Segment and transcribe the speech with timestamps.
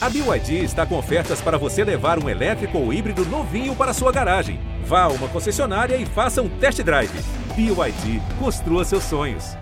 [0.00, 4.12] A BYD está com ofertas para você levar um elétrico ou híbrido novinho para sua
[4.12, 4.60] garagem.
[4.84, 7.10] Vá a uma concessionária e faça um test drive.
[7.56, 9.56] BYD, construa seus sonhos.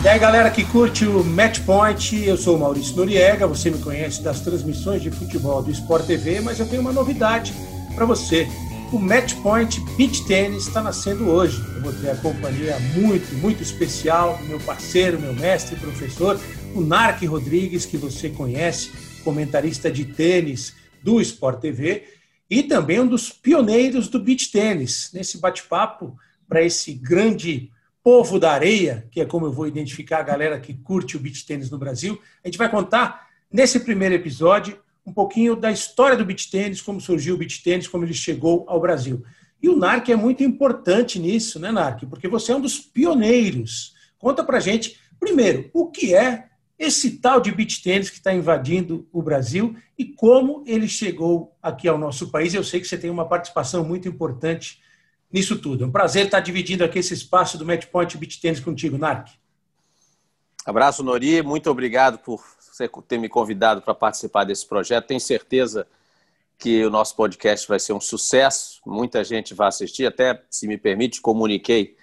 [0.00, 3.78] E aí, galera que curte o Match Point, eu sou o Maurício Noriega, você me
[3.78, 7.52] conhece das transmissões de futebol do Sport TV, mas eu tenho uma novidade
[7.96, 8.46] para você.
[8.92, 11.60] O Match Point Beach Tennis está nascendo hoje.
[11.74, 16.40] Eu vou ter a companhia muito, muito especial do meu parceiro, meu mestre professor,
[16.72, 18.92] o Narc Rodrigues, que você conhece,
[19.24, 20.72] comentarista de tênis
[21.02, 22.04] do Sport TV
[22.48, 25.10] e também um dos pioneiros do beach tênis.
[25.12, 26.16] Nesse bate-papo
[26.48, 27.72] para esse grande
[28.04, 31.44] povo da areia, que é como eu vou identificar a galera que curte o beach
[31.44, 36.24] tênis no Brasil, a gente vai contar nesse primeiro episódio um pouquinho da história do
[36.24, 39.24] beach tênis, como surgiu o beach tênis, como ele chegou ao Brasil.
[39.62, 42.04] E o NARC é muito importante nisso, né, NARC?
[42.06, 43.94] Porque você é um dos pioneiros.
[44.18, 49.08] Conta pra gente, primeiro, o que é esse tal de beach tênis que está invadindo
[49.12, 52.52] o Brasil e como ele chegou aqui ao nosso país.
[52.52, 54.82] Eu sei que você tem uma participação muito importante
[55.32, 55.84] nisso tudo.
[55.84, 59.28] É um prazer estar dividindo aqui esse espaço do Matchpoint Beach Tênis contigo, Narc.
[60.66, 61.42] Abraço, Nori.
[61.42, 62.44] Muito obrigado por
[62.76, 65.06] você ter me convidado para participar desse projeto.
[65.06, 65.86] Tenho certeza
[66.58, 68.80] que o nosso podcast vai ser um sucesso.
[68.84, 70.06] Muita gente vai assistir.
[70.06, 71.96] Até, se me permite, comuniquei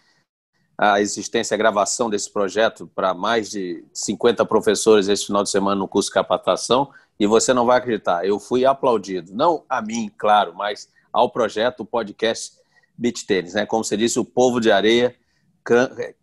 [0.76, 5.76] a existência, a gravação desse projeto para mais de 50 professores esse final de semana
[5.76, 6.92] no curso de capacitação.
[7.20, 9.32] E você não vai acreditar, eu fui aplaudido.
[9.32, 12.58] Não a mim, claro, mas ao projeto, o podcast
[12.98, 13.54] Beach Tênis.
[13.54, 13.68] Né?
[13.68, 15.16] Como você disse, o povo de areia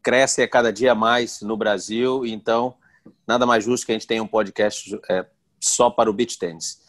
[0.03, 2.27] cresce a cada dia mais no Brasil.
[2.27, 2.75] Então,
[3.27, 5.27] nada mais justo que a gente tenha um podcast é,
[5.59, 6.81] só para o beach tênis.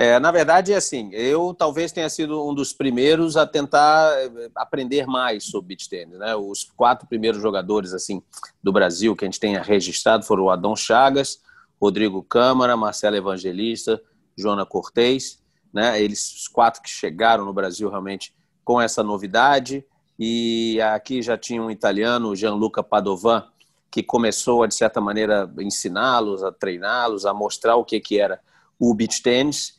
[0.00, 4.48] É, na verdade, é assim, eu talvez tenha sido um dos primeiros a tentar é,
[4.54, 6.16] aprender mais sobre beach tênis.
[6.16, 6.36] Né?
[6.36, 8.22] Os quatro primeiros jogadores assim
[8.62, 11.40] do Brasil que a gente tenha registrado foram o Adão Chagas,
[11.82, 14.00] Rodrigo Câmara, Marcelo Evangelista,
[14.36, 15.42] Joana Cortez.
[15.74, 16.00] Né?
[16.00, 18.32] Eles, os quatro que chegaram no Brasil realmente
[18.64, 19.84] com essa novidade.
[20.16, 23.44] E aqui já tinha um italiano, Gianluca Padovan,
[23.90, 28.40] que começou a, de certa maneira, ensiná-los, a treiná-los, a mostrar o que, que era
[28.78, 29.78] o beach tênis.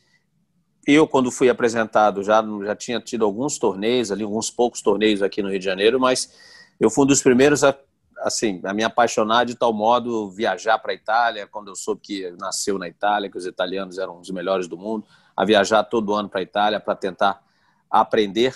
[0.86, 5.42] Eu, quando fui apresentado, já, já tinha tido alguns torneios ali, alguns poucos torneios aqui
[5.42, 6.32] no Rio de Janeiro, mas
[6.78, 7.76] eu fui um dos primeiros a,
[8.18, 12.30] assim, a me apaixonar de tal modo viajar para a Itália, quando eu soube que
[12.38, 15.06] nasceu na Itália, que os italianos eram os melhores do mundo,
[15.36, 17.42] a viajar todo ano para a Itália para tentar
[17.90, 18.54] aprender,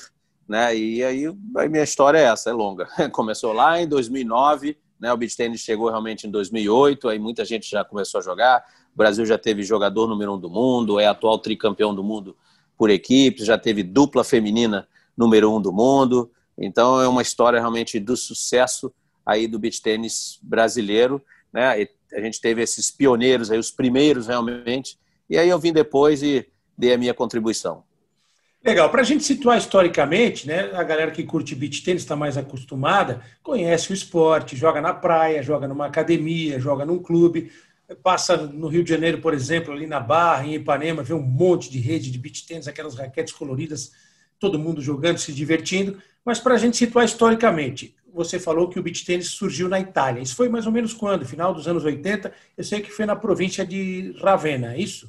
[0.48, 0.76] né?
[0.76, 2.88] E aí a minha história é essa, é longa.
[3.12, 5.12] Começou lá em 2009, né?
[5.12, 8.64] O beach tennis chegou realmente em 2008, aí muita gente já começou a jogar.
[8.94, 12.36] O Brasil já teve jogador número um do mundo, é atual tricampeão do mundo
[12.76, 16.30] por equipes, já teve dupla feminina número um do mundo.
[16.56, 18.92] Então é uma história realmente do sucesso
[19.26, 21.20] aí do beach tênis brasileiro,
[21.52, 21.82] né?
[21.82, 24.98] E a gente teve esses pioneiros aí, os primeiros realmente.
[25.28, 26.46] E aí eu vim depois e
[26.76, 27.82] dei a minha contribuição.
[28.64, 28.88] Legal.
[28.88, 33.20] Para a gente situar historicamente, né, a galera que curte beach tênis está mais acostumada,
[33.42, 37.52] conhece o esporte, joga na praia, joga numa academia, joga num clube,
[38.02, 41.70] passa no Rio de Janeiro, por exemplo, ali na Barra, em Ipanema, vê um monte
[41.70, 43.92] de rede de beach tênis, aquelas raquetes coloridas,
[44.38, 45.98] todo mundo jogando, se divertindo.
[46.24, 50.22] Mas para a gente situar historicamente, você falou que o beach tênis surgiu na Itália.
[50.22, 51.26] Isso foi mais ou menos quando?
[51.26, 52.32] Final dos anos 80?
[52.56, 55.06] Eu sei que foi na província de Ravenna, é isso?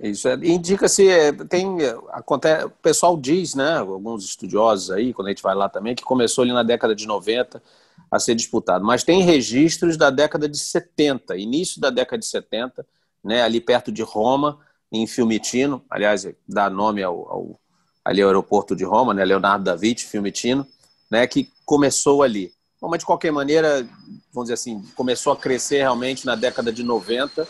[0.00, 1.78] Isso é, indica-se, é, tem,
[2.10, 6.02] acontece, o pessoal diz, né, alguns estudiosos aí, quando a gente vai lá também, que
[6.02, 7.62] começou ali na década de 90
[8.10, 12.86] a ser disputado, mas tem registros da década de 70, início da década de 70,
[13.22, 14.58] né, ali perto de Roma,
[14.92, 17.60] em Fiumitino, aliás, dá nome ao, ao
[18.04, 20.66] ali ao aeroporto de Roma, né, Leonardo da Vinci, Fiumitino,
[21.10, 22.52] né, que começou ali.
[22.80, 23.88] Bom, mas de qualquer maneira,
[24.32, 27.48] vamos dizer assim, começou a crescer realmente na década de 90,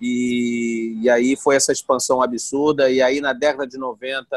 [0.00, 2.90] e, e aí foi essa expansão absurda.
[2.90, 4.36] E aí, na década de 90,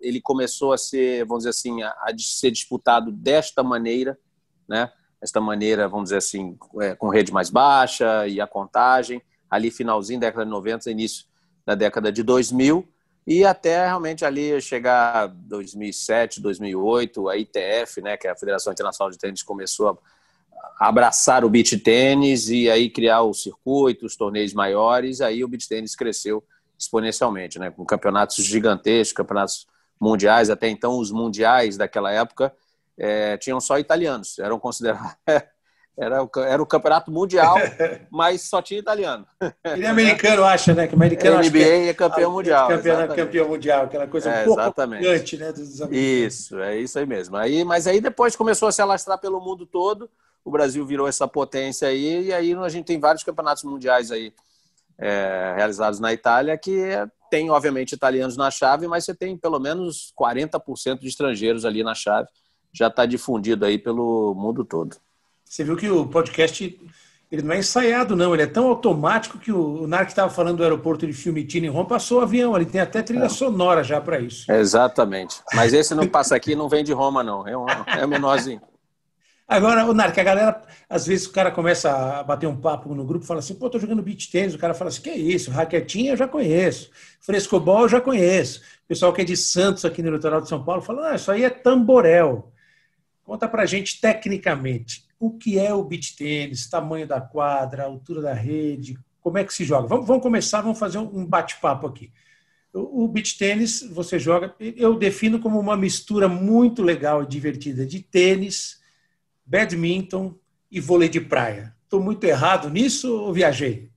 [0.00, 4.18] ele começou a ser, vamos dizer assim, a, a ser disputado desta maneira,
[4.68, 4.90] né?
[5.20, 10.20] Esta maneira, vamos dizer assim, é, com rede mais baixa e a contagem, ali finalzinho
[10.20, 11.24] da década de 90, início
[11.64, 12.86] da década de 2000,
[13.26, 19.10] e até realmente ali chegar 2007, 2008, a ITF, né, que é a Federação Internacional
[19.10, 19.98] de Tênis, começou
[20.78, 25.68] abraçar o beach tênis e aí criar o circuito, os torneios maiores, aí o beach
[25.68, 26.44] tênis cresceu
[26.78, 27.70] exponencialmente, né?
[27.70, 29.66] Com campeonatos gigantescos, campeonatos
[29.98, 32.54] mundiais, até então os mundiais daquela época
[32.98, 35.12] é, tinham só italianos, eram considerados
[35.98, 37.56] Era o, era o campeonato mundial,
[38.12, 39.26] mas só tinha italiano.
[39.64, 40.86] Ele é americano, acha, né?
[40.86, 42.68] Que americano NBA é, é campeão mundial.
[42.68, 45.36] Campeão, campeão mundial, aquela coisa é, um pouco exatamente.
[45.38, 45.52] né?
[45.52, 47.34] Dos isso, é isso aí mesmo.
[47.38, 50.10] Aí, mas aí depois começou a se alastrar pelo mundo todo.
[50.46, 54.32] O Brasil virou essa potência aí, e aí a gente tem vários campeonatos mundiais aí
[54.96, 56.92] é, realizados na Itália que
[57.28, 61.96] tem, obviamente, italianos na chave, mas você tem pelo menos 40% de estrangeiros ali na
[61.96, 62.28] chave.
[62.72, 64.96] Já está difundido aí pelo mundo todo.
[65.44, 66.78] Você viu que o podcast
[67.30, 68.32] ele não é ensaiado, não.
[68.32, 71.88] Ele é tão automático que o, Narc estava falando do aeroporto de Fiumicino em Roma,
[71.88, 72.54] passou o avião.
[72.54, 73.28] Ele tem até trilha é.
[73.28, 74.50] sonora já para isso.
[74.50, 75.40] Exatamente.
[75.52, 77.46] Mas esse não passa aqui, não vem de Roma, não.
[77.46, 78.60] É, um, é menorzinho.
[79.48, 83.04] Agora, o Narc, a galera, às vezes o cara começa a bater um papo no
[83.04, 84.54] grupo, fala assim, pô, tô jogando beat tênis.
[84.54, 85.52] O cara fala assim, que é isso?
[85.52, 86.90] Raquetinha eu já conheço.
[87.20, 88.60] Frescobol eu já conheço.
[88.84, 91.30] O pessoal que é de Santos aqui no litoral de São Paulo fala, ah, isso
[91.30, 92.52] aí é tamborel.
[93.22, 98.34] Conta pra gente tecnicamente o que é o beach tênis, tamanho da quadra, altura da
[98.34, 99.88] rede, como é que se joga.
[99.88, 102.12] Vamos, vamos começar, vamos fazer um bate-papo aqui.
[102.72, 107.86] O, o beach tênis, você joga, eu defino como uma mistura muito legal e divertida
[107.86, 108.80] de tênis,
[109.46, 110.34] badminton
[110.70, 111.74] e vôlei de praia.
[111.84, 113.88] Estou muito errado nisso ou viajei?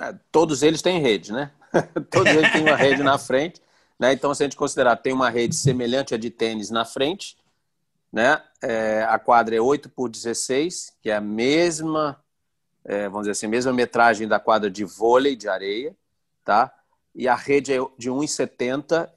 [0.00, 1.50] É, todos eles têm rede, né?
[2.10, 3.60] Todos eles têm uma rede na frente.
[3.98, 4.12] Né?
[4.12, 7.36] Então, se a gente considerar tem uma rede semelhante à de tênis na frente,
[8.12, 8.42] né?
[8.62, 12.18] É, a quadra é 8 por 16, que é a mesma,
[12.84, 15.94] é, vamos dizer assim, mesma metragem da quadra de vôlei de areia,
[16.44, 16.72] tá?
[17.14, 19.10] E a rede é de 1,70,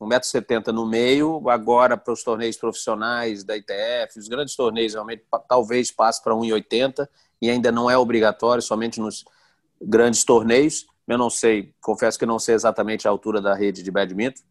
[0.00, 5.90] 1,70m no meio, agora para os torneios profissionais da ITF, os grandes torneios realmente talvez
[5.90, 7.08] passe para 1,80
[7.40, 9.24] e ainda não é obrigatório, somente nos
[9.80, 10.86] grandes torneios.
[11.08, 14.42] Eu não sei, confesso que não sei exatamente a altura da rede de badminton,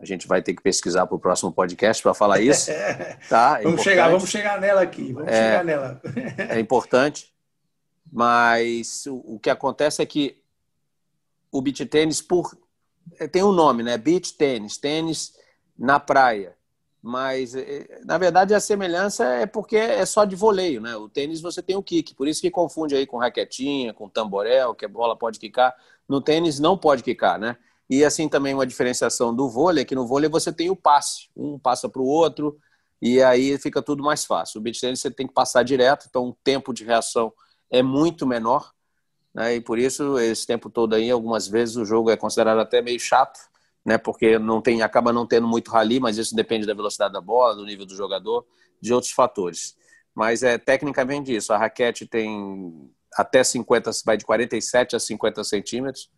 [0.00, 2.70] a gente vai ter que pesquisar para o próximo podcast para falar isso.
[3.28, 3.58] Tá?
[3.60, 5.12] É vamos, chegar, vamos chegar nela aqui.
[5.12, 6.00] Vamos é, chegar nela.
[6.48, 7.34] é importante.
[8.10, 10.40] Mas o, que acontece é que
[11.50, 12.56] o beach tênis por
[13.30, 13.96] tem um nome, né?
[13.96, 15.34] Beach tênis, tênis
[15.78, 16.56] na praia.
[17.00, 20.96] Mas é, na verdade a semelhança é porque é só de voleio, né?
[20.96, 24.74] O tênis você tem o kick, por isso que confunde aí com raquetinha, com tamborel,
[24.74, 25.74] que a bola pode quicar.
[26.08, 27.56] No tênis não pode quicar, né?
[27.88, 31.58] E assim também uma diferenciação do vôlei, que no vôlei você tem o passe, um
[31.58, 32.58] passa para o outro,
[33.00, 34.58] e aí fica tudo mais fácil.
[34.58, 37.32] O beach tennis você tem que passar direto, então o tempo de reação
[37.70, 38.72] é muito menor,
[39.38, 39.54] né?
[39.54, 42.98] e por isso esse tempo todo aí, algumas vezes o jogo é considerado até meio
[42.98, 43.38] chato,
[43.84, 43.96] né?
[43.96, 47.54] porque não tem, acaba não tendo muito rally, mas isso depende da velocidade da bola,
[47.54, 48.44] do nível do jogador,
[48.80, 49.76] de outros fatores.
[50.12, 56.10] Mas é tecnicamente isso, a raquete tem até 50, vai de 47 a 50 centímetros,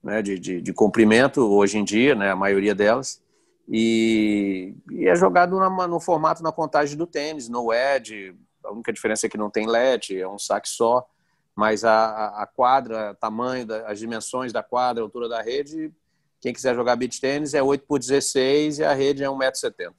[0.00, 3.20] né, de, de, de, comprimento hoje em dia, né, a maioria delas,
[3.68, 8.92] e, e é jogado na, no formato na contagem do tênis, no edge, a única
[8.92, 11.04] diferença é que não tem LED, é um saque só,
[11.56, 15.90] mas a, a quadra, tamanho, da, as dimensões da quadra, altura da rede,
[16.38, 19.92] quem quiser jogar beach tênis é 8 por 16 e a rede é 1,70m.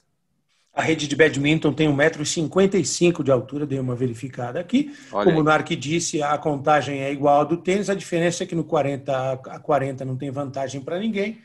[0.71, 4.95] A rede de badminton tem 1,55m de altura, dei uma verificada aqui.
[5.11, 5.41] Olha Como aí.
[5.41, 8.63] o Narc disse, a contagem é igual à do tênis, a diferença é que no
[8.63, 11.41] 40 a 40 não tem vantagem para ninguém.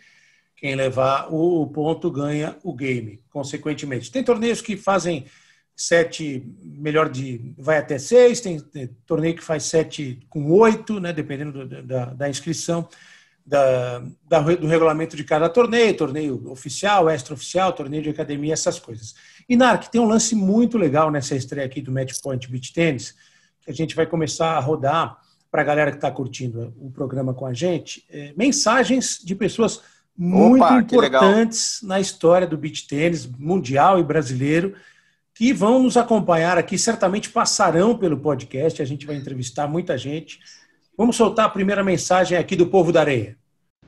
[0.55, 4.12] Quem levar o ponto ganha o game, consequentemente.
[4.12, 5.25] Tem torneios que fazem
[5.74, 7.54] sete, melhor de.
[7.58, 12.06] vai até seis, tem, tem torneio que faz sete com oito, né, dependendo do, da,
[12.06, 12.88] da inscrição
[13.44, 19.14] da, da, do regulamento de cada torneio, torneio oficial, extraoficial, torneio de academia, essas coisas.
[19.48, 23.14] E, Narc, tem um lance muito legal nessa estreia aqui do Match Point Beach Tennis,
[23.60, 25.19] que a gente vai começar a rodar
[25.50, 29.82] para a galera que está curtindo o programa com a gente, é, mensagens de pessoas
[30.17, 34.74] muito Opa, importantes na história do beach tênis mundial e brasileiro,
[35.34, 40.39] que vão nos acompanhar aqui, certamente passarão pelo podcast, a gente vai entrevistar muita gente
[40.96, 43.34] Vamos soltar a primeira mensagem aqui do povo da areia.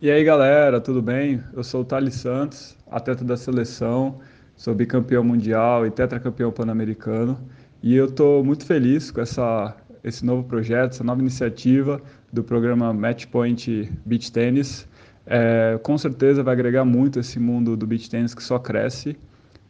[0.00, 1.42] E aí, galera, tudo bem?
[1.52, 4.20] Eu sou o Thales Santos, atleta da seleção,
[4.56, 7.38] sou bicampeão mundial e tetracampeão pan-americano.
[7.82, 12.00] E eu estou muito feliz com essa, esse novo projeto, essa nova iniciativa
[12.32, 14.88] do programa Matchpoint Beach Tennis.
[15.26, 19.14] É, com certeza vai agregar muito esse mundo do beach tennis que só cresce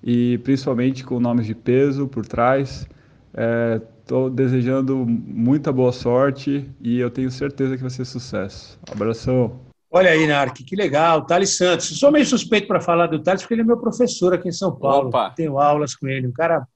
[0.04, 2.86] e principalmente com nomes de peso por trás.
[3.32, 8.78] É, Estou desejando muita boa sorte e eu tenho certeza que vai ser sucesso.
[8.92, 9.60] Abração.
[9.90, 11.24] Olha aí, Narc, que legal.
[11.24, 11.90] Thales Santos.
[11.90, 14.52] Eu sou meio suspeito para falar do Thales, porque ele é meu professor aqui em
[14.52, 15.08] São Paulo.
[15.08, 15.30] Opa.
[15.30, 16.26] Tenho aulas com ele.
[16.26, 16.68] Um cara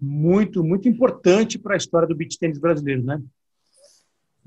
[0.00, 3.20] muito, muito importante para a história do beach tênis brasileiro, né?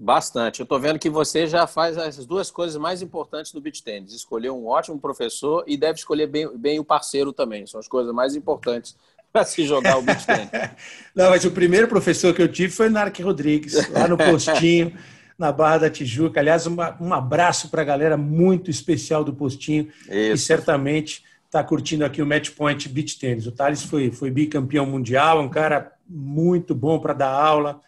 [0.01, 0.61] Bastante.
[0.61, 4.13] Eu estou vendo que você já faz as duas coisas mais importantes do beach tênis.
[4.13, 7.67] Escolher um ótimo professor e deve escolher bem, bem o parceiro também.
[7.67, 8.95] São as coisas mais importantes
[9.33, 10.49] para se jogar o beach tênis.
[11.13, 14.97] Não, mas o primeiro professor que eu tive foi Narc Rodrigues, lá no postinho,
[15.37, 16.39] na Barra da Tijuca.
[16.39, 20.31] Aliás, uma, um abraço para a galera muito especial do postinho, Isso.
[20.31, 23.45] que certamente está curtindo aqui o Match Point Beach Tennis.
[23.47, 27.81] O Thales foi, foi bicampeão mundial, um cara muito bom para dar aula,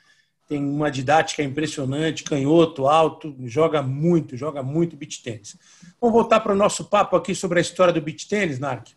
[0.52, 5.56] tem uma didática impressionante, canhoto, alto, joga muito, joga muito beach tênis.
[5.98, 8.90] Vamos voltar para o nosso papo aqui sobre a história do beach tênis, Narc.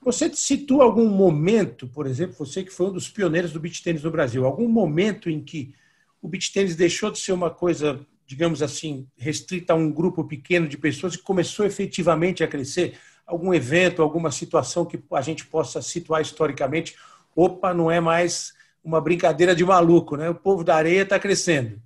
[0.00, 4.04] Você situa algum momento, por exemplo, você que foi um dos pioneiros do beach tênis
[4.04, 5.74] no Brasil, algum momento em que
[6.22, 10.68] o beach tênis deixou de ser uma coisa, digamos assim, restrita a um grupo pequeno
[10.68, 12.96] de pessoas e começou efetivamente a crescer?
[13.26, 16.94] Algum evento, alguma situação que a gente possa situar historicamente?
[17.34, 18.52] Opa, não é mais
[18.84, 20.30] uma brincadeira de maluco, né?
[20.30, 21.80] O povo da areia está crescendo.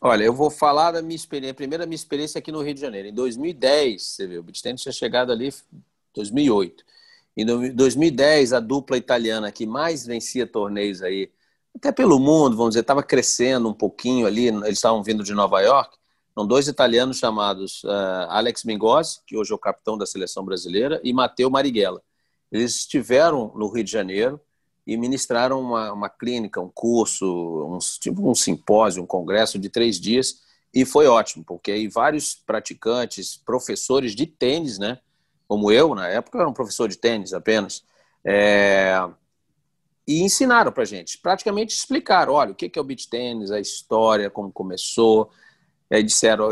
[0.00, 3.06] Olha, eu vou falar da minha experiência, primeira minha experiência aqui no Rio de Janeiro.
[3.06, 6.84] Em 2010, você vê, o tennis tinha chegado ali em 2008.
[7.36, 11.30] Em 2010, a dupla italiana que mais vencia torneios aí,
[11.74, 15.60] até pelo mundo, vamos dizer, estava crescendo um pouquinho ali, eles estavam vindo de Nova
[15.60, 15.96] York,
[16.34, 21.00] são dois italianos chamados uh, Alex Mingozzi, que hoje é o capitão da seleção brasileira,
[21.04, 22.02] e Matteo Marighella.
[22.50, 24.40] Eles estiveram no Rio de Janeiro,
[24.86, 30.00] e ministraram uma, uma clínica, um curso, um, tipo um simpósio, um congresso de três
[30.00, 30.40] dias,
[30.74, 34.98] e foi ótimo, porque aí vários praticantes, professores de tênis, né,
[35.46, 37.84] como eu, na época, eu era um professor de tênis apenas,
[38.24, 38.96] é,
[40.06, 44.30] e ensinaram para gente, praticamente explicaram, olha, o que é o beach tênis, a história,
[44.30, 45.30] como começou,
[45.90, 46.48] aí disseram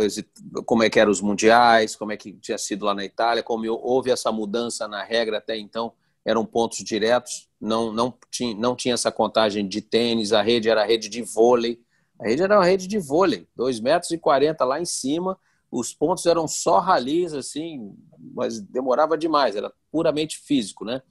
[0.66, 3.66] como é que eram os mundiais, como é que tinha sido lá na Itália, como
[3.72, 5.92] houve essa mudança na regra até então,
[6.24, 10.82] eram pontos diretos, não, não, tinha, não tinha essa contagem de tênis, a rede era
[10.82, 11.80] a rede de vôlei,
[12.18, 15.38] a rede era uma rede de vôlei, 2,40 metros e 40 lá em cima,
[15.70, 17.94] os pontos eram só ralis, assim,
[18.34, 21.02] mas demorava demais, era puramente físico, né?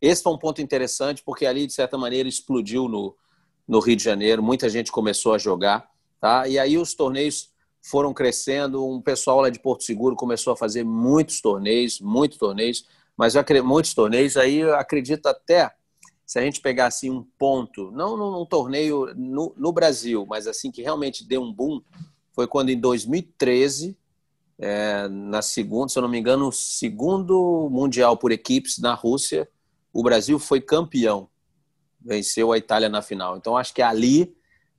[0.00, 3.16] Esse foi um ponto interessante, porque ali, de certa maneira, explodiu no,
[3.66, 5.88] no Rio de Janeiro, muita gente começou a jogar,
[6.20, 6.46] tá?
[6.46, 7.50] E aí os torneios
[7.82, 12.86] foram crescendo, um pessoal lá de Porto Seguro começou a fazer muitos torneios, muitos torneios,
[13.16, 14.36] mas muitos torneios.
[14.36, 15.70] Aí acredito até
[16.26, 20.70] se a gente pegar assim um ponto, não num, torneio no, no, Brasil, mas assim
[20.70, 21.82] que realmente deu um boom,
[22.32, 23.96] foi quando em 2013,
[24.58, 29.48] é, na segunda, se eu não me engano, segundo mundial por equipes na Rússia,
[29.92, 31.28] o Brasil foi campeão,
[32.00, 33.36] venceu a Itália na final.
[33.36, 34.34] Então acho que ali,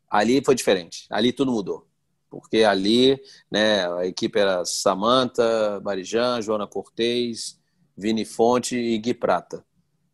[0.10, 1.88] ali foi diferente, ali tudo mudou.
[2.30, 3.18] Porque ali
[3.50, 7.58] né, a equipe era Samanta, Marijan, Joana Cortez,
[7.96, 9.64] Vini Fonte e Gui Prata,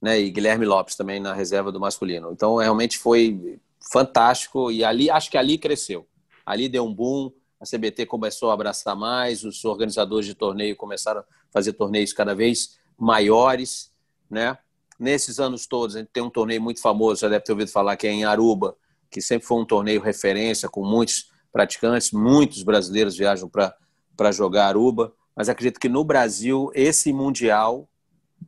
[0.02, 0.20] né?
[0.20, 2.32] E Guilherme Lopes também na reserva do masculino.
[2.32, 3.60] Então realmente foi
[3.92, 6.08] fantástico e ali acho que ali cresceu.
[6.46, 11.22] Ali deu um boom, a CBT começou a abraçar mais, os organizadores de torneio começaram
[11.22, 13.92] a fazer torneios cada vez maiores,
[14.30, 14.58] né?
[15.00, 17.98] Nesses anos todos, a gente tem um torneio muito famoso, já deve ter ouvido falar
[17.98, 18.76] que é em Aruba,
[19.10, 25.14] que sempre foi um torneio referência com muitos praticantes, muitos brasileiros viajam para jogar Aruba
[25.36, 27.90] mas acredito que no Brasil, esse Mundial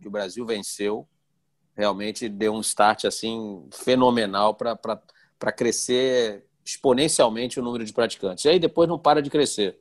[0.01, 1.07] que o Brasil venceu,
[1.75, 8.45] realmente deu um start assim fenomenal para crescer exponencialmente o número de praticantes.
[8.45, 9.77] E aí depois não para de crescer.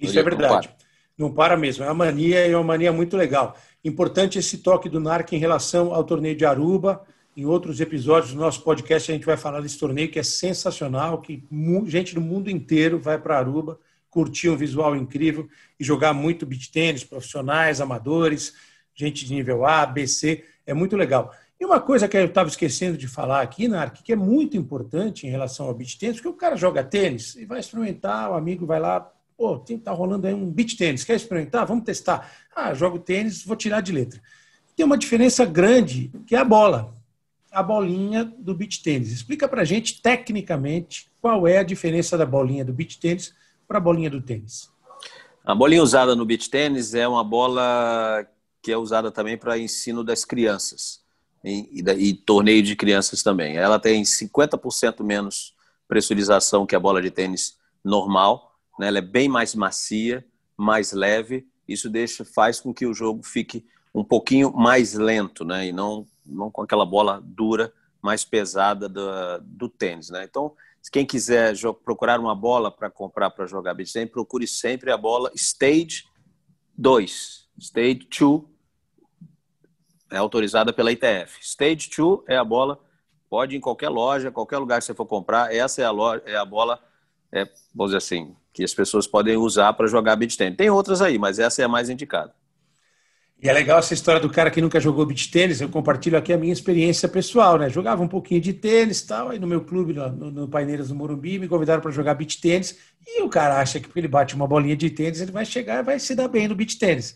[0.00, 0.52] Isso é verdade.
[0.52, 0.76] Não para.
[1.18, 1.84] não para mesmo.
[1.84, 3.56] É uma mania e é uma mania muito legal.
[3.84, 7.04] Importante esse toque do NARC em relação ao torneio de Aruba.
[7.36, 11.20] Em outros episódios do nosso podcast a gente vai falar desse torneio que é sensacional,
[11.20, 11.44] que
[11.86, 13.78] gente do mundo inteiro vai para Aruba
[14.16, 15.46] curtir um visual incrível
[15.78, 18.54] e jogar muito beach tênis, profissionais, amadores,
[18.94, 21.32] gente de nível A, B, C, é muito legal.
[21.58, 25.26] E uma coisa que eu estava esquecendo de falar aqui, Narc, que é muito importante
[25.26, 28.66] em relação ao beach tênis, porque o cara joga tênis e vai experimentar, o amigo
[28.66, 29.00] vai lá,
[29.36, 31.64] pô, tem tá rolando aí um beach tênis, quer experimentar?
[31.66, 32.30] Vamos testar.
[32.54, 34.20] Ah, jogo tênis, vou tirar de letra.
[34.74, 36.92] Tem uma diferença grande, que é a bola,
[37.50, 39.10] a bolinha do beach tênis.
[39.10, 43.34] Explica para gente tecnicamente qual é a diferença da bolinha do beach tênis
[43.66, 44.70] para a bolinha do tênis?
[45.42, 48.26] A bolinha usada no beach tênis é uma bola
[48.66, 51.00] que é usada também para ensino das crianças
[51.44, 53.56] e, e, e, torneio de crianças também.
[53.56, 55.54] Ela tem 50% menos
[55.86, 58.88] pressurização que a bola de tênis normal, né?
[58.88, 61.46] ela é bem mais macia, mais leve.
[61.68, 65.68] Isso deixa, faz com que o jogo fique um pouquinho mais lento, né?
[65.68, 69.08] E não, não com aquela bola dura, mais pesada do,
[69.42, 70.24] do tênis, né?
[70.24, 70.54] Então,
[70.90, 71.54] quem quiser
[71.84, 76.04] procurar uma bola para comprar para jogar beach tennis, procure sempre a bola Stage
[76.76, 77.46] 2.
[77.60, 78.55] Stage 2
[80.10, 81.38] é autorizada pela ITF.
[81.40, 82.78] Stage 2 é a bola,
[83.28, 86.22] pode ir em qualquer loja, qualquer lugar que você for comprar, essa é a, loja,
[86.26, 86.78] é a bola,
[87.32, 87.44] é,
[87.74, 90.56] vamos dizer assim, que as pessoas podem usar para jogar beach tennis.
[90.56, 92.34] Tem outras aí, mas essa é a mais indicada.
[93.42, 95.60] E é legal essa história do cara que nunca jogou beach tênis.
[95.60, 97.68] Eu compartilho aqui a minha experiência pessoal, né?
[97.68, 101.38] Jogava um pouquinho de tênis tal, aí no meu clube, no, no Paineiras do Morumbi,
[101.38, 102.78] me convidaram para jogar beach tênis.
[103.06, 105.80] E o cara acha que porque ele bate uma bolinha de tênis, ele vai chegar
[105.80, 107.14] e vai se dar bem no beach tênis.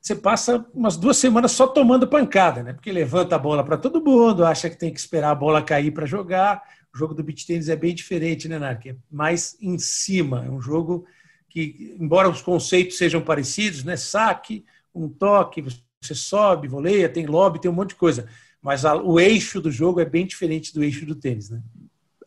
[0.00, 2.72] Você passa umas duas semanas só tomando pancada, né?
[2.72, 5.90] Porque levanta a bola para todo mundo, acha que tem que esperar a bola cair
[5.90, 6.62] para jogar.
[6.94, 8.86] O jogo do beach tênis é bem diferente, né, Narc?
[8.86, 10.44] É mais em cima.
[10.46, 11.04] É um jogo
[11.48, 13.96] que, embora os conceitos sejam parecidos, né?
[13.96, 14.64] Saque
[14.94, 15.62] um toque,
[16.00, 18.28] você sobe, voleia, tem lobby, tem um monte de coisa.
[18.62, 21.60] Mas a, o eixo do jogo é bem diferente do eixo do tênis, né?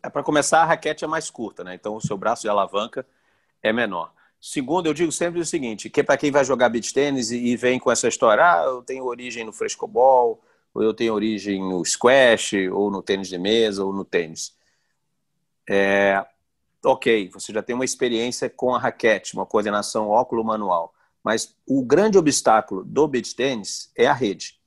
[0.02, 1.74] É, para começar, a raquete é mais curta, né?
[1.74, 3.06] Então o seu braço de alavanca
[3.62, 4.12] é menor.
[4.44, 7.54] Segundo, eu digo sempre o seguinte, que é para quem vai jogar beach tênis e,
[7.54, 10.42] vem com essa história, ah, eu tenho origem no frescobol,
[10.74, 14.52] ou eu tenho origem no squash, ou no tênis de mesa, ou no tênis.
[15.70, 16.26] É,
[16.84, 20.92] ok, você já tem uma experiência com a raquete, uma coordenação óculo-manual.
[21.22, 24.58] Mas o grande obstáculo do beach tênis é a rede.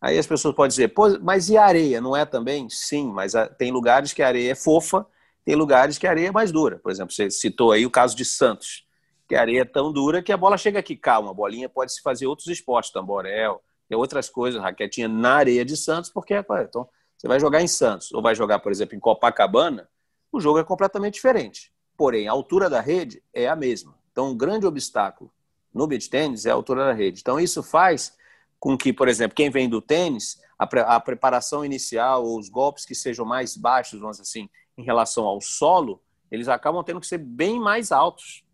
[0.00, 2.00] Aí as pessoas podem dizer, mas e a areia?
[2.00, 2.70] Não é também?
[2.70, 5.04] Sim, mas tem lugares que a areia é fofa,
[5.44, 6.78] tem lugares que a areia é mais dura.
[6.78, 8.86] Por exemplo, você citou aí o caso de Santos,
[9.28, 11.92] que a areia é tão dura que a bola chega aqui, calma, a bolinha pode
[11.92, 16.88] se fazer outros esportes, tamborel, e outras coisas, raquetinha na areia de Santos, porque então,
[17.16, 19.88] você vai jogar em Santos, ou vai jogar, por exemplo, em Copacabana,
[20.30, 21.72] o jogo é completamente diferente.
[21.96, 23.98] Porém, a altura da rede é a mesma.
[24.12, 25.30] Então, um grande obstáculo
[25.72, 27.20] no beach tênis é a altura da rede.
[27.20, 28.16] Então, isso faz
[28.60, 32.48] com que, por exemplo, quem vem do tênis, a, pre a preparação inicial ou os
[32.48, 37.00] golpes que sejam mais baixos, vamos dizer assim, em relação ao solo, eles acabam tendo
[37.00, 38.44] que ser bem mais altos.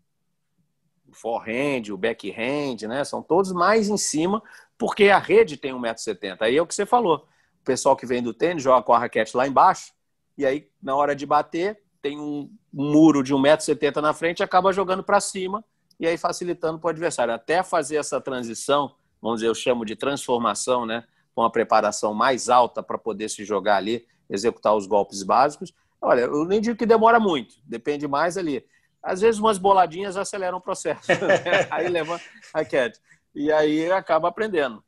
[1.15, 3.03] Forehand, o backhand, né?
[3.03, 4.41] São todos mais em cima,
[4.77, 6.37] porque a rede tem 1,70m.
[6.41, 7.27] Aí é o que você falou.
[7.61, 9.93] O pessoal que vem do tênis joga com a raquete lá embaixo,
[10.37, 14.71] e aí, na hora de bater, tem um muro de 1,70m na frente e acaba
[14.71, 15.63] jogando para cima
[15.99, 17.33] e aí facilitando para o adversário.
[17.33, 21.05] Até fazer essa transição, vamos dizer, eu chamo de transformação, né?
[21.33, 25.73] Com a preparação mais alta para poder se jogar ali, executar os golpes básicos.
[26.01, 28.65] Olha, eu nem digo que demora muito, depende mais ali.
[29.05, 31.11] Às vezes umas boladinhas aceleram o processo.
[31.11, 31.17] Né?
[31.69, 32.19] aí leva
[32.51, 32.99] a cat.
[33.35, 34.83] E aí acaba aprendendo.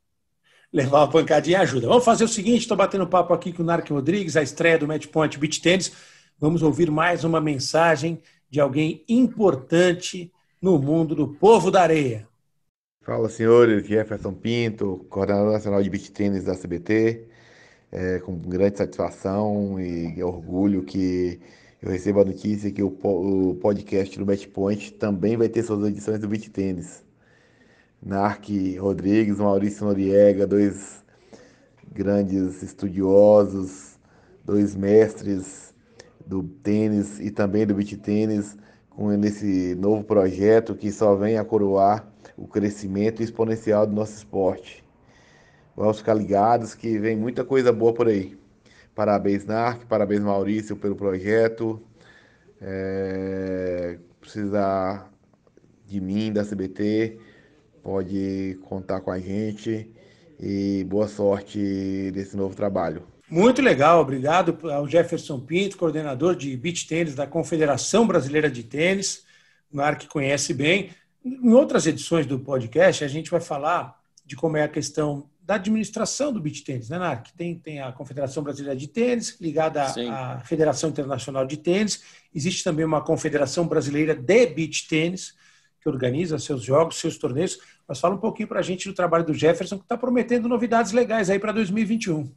[0.72, 1.86] Levar uma pancadinha ajuda.
[1.86, 4.88] Vamos fazer o seguinte: estou batendo papo aqui com o Narc Rodrigues, a estreia do
[4.88, 5.92] Match Point Beach Tennis.
[6.36, 12.26] Vamos ouvir mais uma mensagem de alguém importante no mundo do povo da areia.
[13.02, 13.86] Fala, senhores.
[13.86, 17.28] Jefferson Pinto, coordenador nacional de beach tênis da CBT.
[17.90, 21.40] É, com grande satisfação e orgulho que
[21.80, 25.88] eu recebo a notícia que o, o podcast do Match Point também vai ter suas
[25.88, 27.04] edições do beach tênis.
[28.02, 31.04] Narc Rodrigues, Maurício Noriega, dois
[31.92, 33.98] grandes estudiosos,
[34.44, 35.72] dois mestres
[36.26, 38.56] do tênis e também do beach tênis
[38.90, 44.84] com esse novo projeto que só vem a coroar o crescimento exponencial do nosso esporte.
[45.76, 48.36] Vamos ficar ligados que vem muita coisa boa por aí.
[48.98, 51.80] Parabéns, Narc, parabéns, Maurício, pelo projeto.
[52.60, 55.08] É, precisar
[55.86, 57.16] de mim, da CBT,
[57.80, 59.88] pode contar com a gente
[60.40, 63.04] e boa sorte nesse novo trabalho.
[63.30, 69.24] Muito legal, obrigado ao Jefferson Pinto, coordenador de beach tênis da Confederação Brasileira de Tênis,
[69.72, 70.90] um que conhece bem.
[71.24, 75.54] Em outras edições do podcast, a gente vai falar de como é a questão da
[75.54, 77.28] administração do beach tênis, né, Narc?
[77.34, 82.02] Tem, tem a Confederação Brasileira de Tênis, ligada à Federação Internacional de Tênis.
[82.34, 85.34] Existe também uma Confederação Brasileira de Beach Tênis,
[85.80, 87.58] que organiza seus jogos, seus torneios.
[87.88, 90.92] Mas fala um pouquinho para a gente do trabalho do Jefferson, que está prometendo novidades
[90.92, 92.30] legais aí para 2021.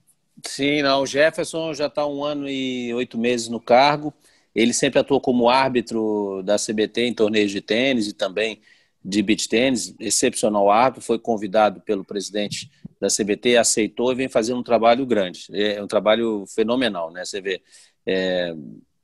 [0.48, 1.02] Sim, não.
[1.02, 4.14] O Jefferson já está um ano e oito meses no cargo.
[4.56, 8.62] Ele sempre atuou como árbitro da CBT em torneios de tênis e também
[9.04, 14.60] de beach tênis, excepcional árbitro, foi convidado pelo presidente da CBT, aceitou e vem fazendo
[14.60, 15.48] um trabalho grande.
[15.52, 17.26] É um trabalho fenomenal, né?
[17.26, 17.62] Você vê
[18.06, 18.54] é,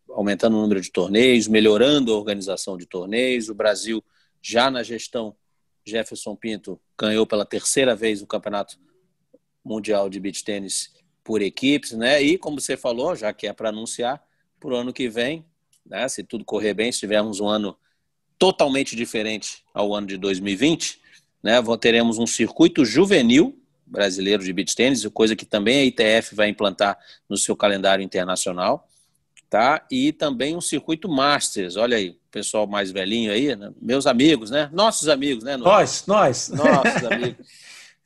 [0.10, 3.49] aumentando o número de torneios, melhorando a organização de torneios.
[3.49, 4.03] O Brasil,
[4.41, 5.36] já na gestão
[5.83, 8.77] Jefferson Pinto, ganhou pela terceira vez o Campeonato
[9.65, 12.21] Mundial de Beach Tênis por equipes, né?
[12.21, 14.23] E como você falou, já que é para anunciar,
[14.60, 15.43] para o ano que vem,
[15.83, 16.07] né?
[16.07, 17.75] Se tudo correr bem, se tivermos um ano
[18.38, 21.00] totalmente diferente ao ano de 2020,
[21.43, 21.56] né?
[21.80, 26.97] Teremos um circuito juvenil brasileiro de beach tênis, coisa que também a ITF vai implantar
[27.30, 28.88] no seu calendário internacional,
[29.50, 29.86] tá?
[29.89, 31.78] E também um circuito Masters.
[31.78, 33.71] Olha aí, pessoal mais velhinho aí, né?
[33.82, 34.69] meus amigos, né?
[34.73, 35.56] Nossos amigos, né?
[35.56, 36.50] Nós, nós.
[36.50, 37.47] Nossos amigos.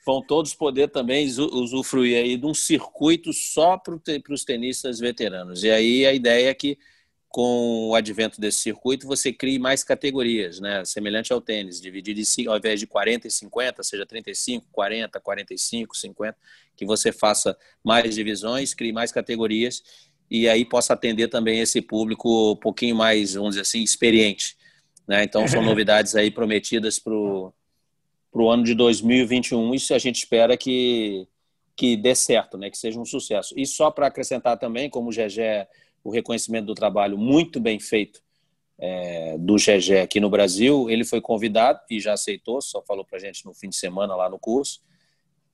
[0.06, 3.96] vão todos poder também usufruir aí de um circuito só para
[4.30, 5.64] os tenistas veteranos.
[5.64, 6.78] E aí a ideia é que
[7.32, 10.84] com o advento desse circuito, você crie mais categorias, né?
[10.84, 15.98] semelhante ao tênis, dividir em, ao invés de 40 e 50, seja 35, 40, 45,
[15.98, 16.38] 50,
[16.76, 19.82] que você faça mais divisões, crie mais categorias
[20.30, 24.58] e aí possa atender também esse público um pouquinho mais, vamos dizer assim, experiente.
[25.08, 25.24] Né?
[25.24, 31.28] Então, são novidades aí prometidas para o ano de 2021 e a gente espera que,
[31.76, 32.70] que dê certo, né?
[32.70, 33.54] que seja um sucesso.
[33.58, 35.68] E só para acrescentar também, como o GG
[36.04, 38.22] o reconhecimento do trabalho muito bem feito
[38.78, 40.90] é, do GG aqui no Brasil.
[40.90, 44.16] Ele foi convidado e já aceitou, só falou para a gente no fim de semana
[44.16, 44.82] lá no curso,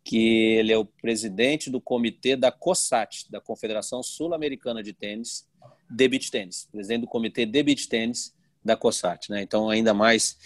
[0.04, 5.46] que ele é o presidente do comitê da COSAT, da Confederação Sul-Americana de Tênis,
[5.90, 8.34] de Beach Tênis, presidente do comitê de Beach Tênis
[8.64, 9.30] da COSAT.
[9.30, 9.42] Né?
[9.42, 10.38] Então, ainda mais,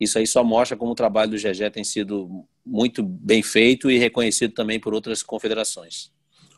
[0.00, 3.98] isso aí só mostra como o trabalho do GG tem sido muito bem feito e
[3.98, 6.13] reconhecido também por outras confederações.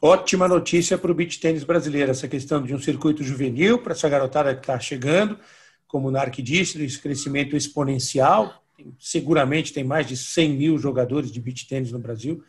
[0.06, 4.08] Ótima notícia para o beach tênis brasileiro, essa questão de um circuito juvenil para essa
[4.08, 5.36] garotada que está chegando,
[5.88, 8.62] como o Narc disse, esse crescimento exponencial.
[9.00, 12.40] Seguramente tem mais de 100 mil jogadores de beach tênis no Brasil.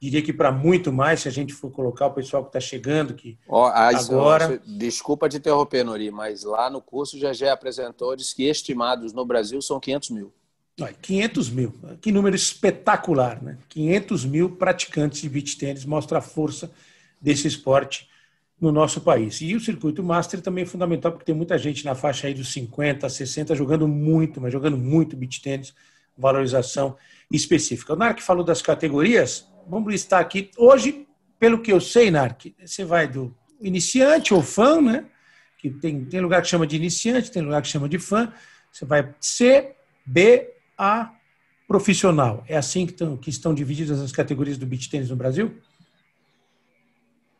[0.00, 3.12] Diria que para muito mais, se a gente for colocar o pessoal que está chegando,
[3.12, 4.58] que oh, agora...
[4.66, 9.26] Desculpa te interromper, Nori, mas lá no curso já já apresentou, diz que estimados no
[9.26, 10.32] Brasil são 500 mil.
[11.02, 13.58] 500 mil, que número espetacular, né?
[13.68, 16.70] 500 mil praticantes de beach tênis mostra a força
[17.22, 18.10] desse esporte
[18.60, 19.40] no nosso país.
[19.40, 22.52] E o circuito master também é fundamental, porque tem muita gente na faixa aí dos
[22.52, 25.74] 50, 60 jogando muito, mas jogando muito beach tênis,
[26.16, 26.96] valorização
[27.30, 27.92] específica.
[27.92, 30.50] O Narc falou das categorias, vamos listar aqui.
[30.56, 31.06] Hoje,
[31.38, 35.06] pelo que eu sei, Narc, você vai do iniciante ou fã, né?
[35.58, 38.32] Que tem, tem lugar que chama de iniciante, tem lugar que chama de fã.
[38.70, 41.12] Você vai C, B, A,
[41.66, 42.44] profissional.
[42.48, 45.56] É assim que, estão, que estão divididas as categorias do beach tênis no Brasil?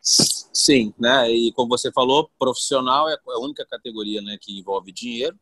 [0.03, 1.31] Sim, né?
[1.31, 5.38] E como você falou, profissional é a única categoria, né, que envolve dinheiro,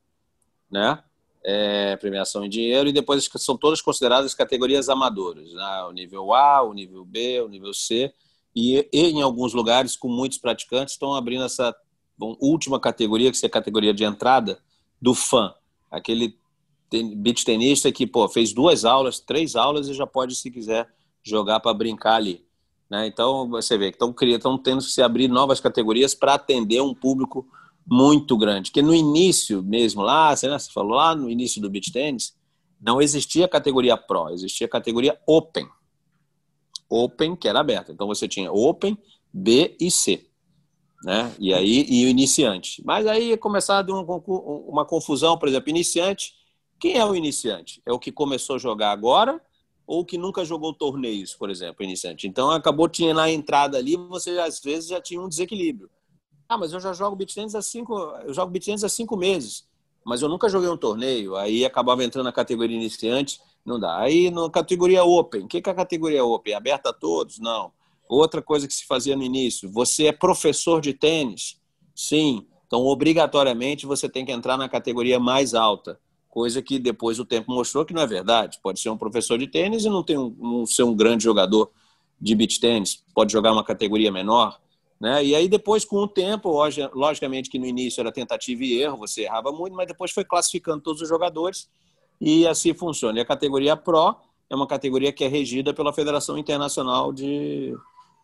[0.70, 1.02] né?
[1.42, 5.84] É, premiação em dinheiro e depois são todas consideradas categorias amadoras, né?
[5.88, 8.12] o nível A, o nível B, o nível C
[8.54, 11.74] e, e em alguns lugares com muitos praticantes estão abrindo essa
[12.18, 14.62] bom, última categoria que é a categoria de entrada
[15.00, 15.54] do fã,
[15.90, 16.38] aquele
[17.16, 20.92] beach tenista que pô, fez duas aulas, três aulas e já pode se quiser
[21.22, 22.44] jogar para brincar ali.
[22.90, 23.06] Né?
[23.06, 27.46] Então, você vê que estão, tendo que se abrir novas categorias para atender um público
[27.86, 28.72] muito grande.
[28.72, 32.34] Que no início mesmo, lá, você, né, você falou lá no início do beach tennis,
[32.80, 35.68] não existia categoria Pro, existia categoria Open.
[36.88, 37.92] Open, que era aberta.
[37.92, 38.98] Então você tinha Open,
[39.32, 40.26] B e C.
[41.04, 41.32] Né?
[41.38, 42.82] E aí e o iniciante.
[42.84, 46.34] Mas aí começava a uma confusão, por exemplo, iniciante.
[46.78, 47.80] Quem é o iniciante?
[47.86, 49.40] É o que começou a jogar agora
[49.90, 52.28] ou que nunca jogou torneios, por exemplo, iniciante.
[52.28, 55.90] Então acabou tinha na entrada ali, você às vezes já tinha um desequilíbrio.
[56.48, 59.16] Ah, mas eu já jogo beach tennis há cinco, eu jogo beach tennis há cinco
[59.16, 59.66] meses,
[60.04, 61.34] mas eu nunca joguei um torneio.
[61.34, 63.98] Aí acabava entrando na categoria iniciante, não dá.
[63.98, 66.54] Aí na categoria Open, o que é a categoria Open?
[66.54, 67.40] Aberta a todos?
[67.40, 67.72] Não.
[68.08, 71.60] Outra coisa que se fazia no início, você é professor de tênis?
[71.96, 72.46] Sim.
[72.64, 75.98] Então, obrigatoriamente, você tem que entrar na categoria mais alta
[76.30, 78.58] coisa que depois o tempo mostrou que não é verdade.
[78.62, 81.70] Pode ser um professor de tênis e não, tem um, ser um grande jogador
[82.20, 84.60] de beach tênis, pode jogar uma categoria menor.
[85.00, 85.24] Né?
[85.24, 86.50] E aí depois, com o tempo,
[86.94, 90.82] logicamente que no início era tentativa e erro, você errava muito, mas depois foi classificando
[90.82, 91.68] todos os jogadores
[92.20, 93.18] e assim funciona.
[93.18, 94.14] E a categoria Pro
[94.48, 97.74] é uma categoria que é regida pela Federação Internacional de,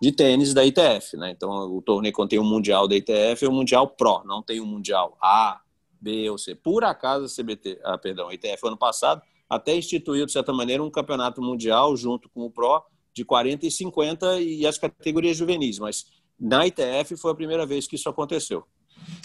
[0.01, 1.17] de Tênis da ITF.
[1.17, 1.31] Né?
[1.31, 4.67] Então, o torneio contém o Mundial da ITF e o Mundial Pro, não tem o
[4.67, 5.61] Mundial A,
[6.01, 6.55] B ou C.
[6.55, 10.83] Por acaso a CBT, ah, perdão, a ITF ano passado até instituiu, de certa maneira,
[10.83, 12.83] um campeonato mundial junto com o PRO
[13.15, 16.07] de 40 e 50 e as categorias juvenis, mas
[16.39, 18.65] na ITF foi a primeira vez que isso aconteceu.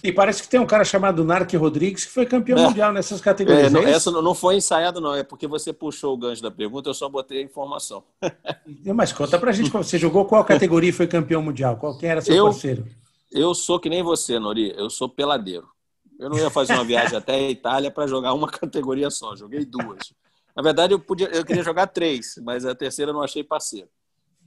[0.03, 2.67] E parece que tem um cara chamado Narc Rodrigues que foi campeão é.
[2.67, 3.67] mundial nessas categorias.
[3.67, 5.15] É, não, é essa não foi ensaiada, não.
[5.15, 8.03] É porque você puxou o gancho da pergunta, eu só botei a informação.
[8.95, 11.77] Mas conta pra gente, você jogou qual categoria e foi campeão mundial?
[11.77, 12.86] Qual quem era seu eu, parceiro?
[13.31, 14.73] Eu sou que nem você, Nori.
[14.75, 15.67] Eu sou peladeiro.
[16.21, 19.65] Eu não ia fazer uma viagem até a Itália para jogar uma categoria só, joguei
[19.65, 20.13] duas.
[20.55, 23.89] Na verdade, eu, podia, eu queria jogar três, mas a terceira eu não achei parceiro.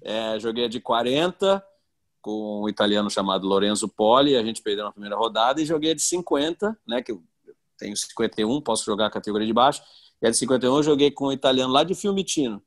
[0.00, 1.64] É, joguei a de 40
[2.22, 5.94] com um italiano chamado Lorenzo Poli, a gente perdeu na primeira rodada, e joguei a
[5.94, 7.20] de 50, né, que eu
[7.76, 9.82] tenho 51, posso jogar a categoria de baixo,
[10.22, 12.62] e a de 51 eu joguei com um italiano lá de Fiumicino,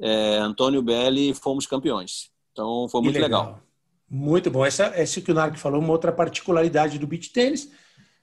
[0.00, 2.30] é, Antônio Belli, e fomos campeões.
[2.52, 3.44] Então foi muito legal.
[3.44, 3.62] legal.
[4.10, 4.64] Muito bom.
[4.64, 7.70] Essa, essa que o Narco falou, uma outra particularidade do beach tênis,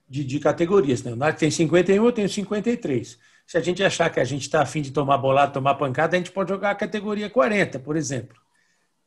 [0.08, 1.02] de, de categorias.
[1.02, 1.12] Né?
[1.12, 3.18] O NARC tem 51, eu tenho 53.
[3.46, 6.18] Se a gente achar que a gente está afim de tomar bolada, tomar pancada, a
[6.18, 8.36] gente pode jogar a categoria 40, por exemplo.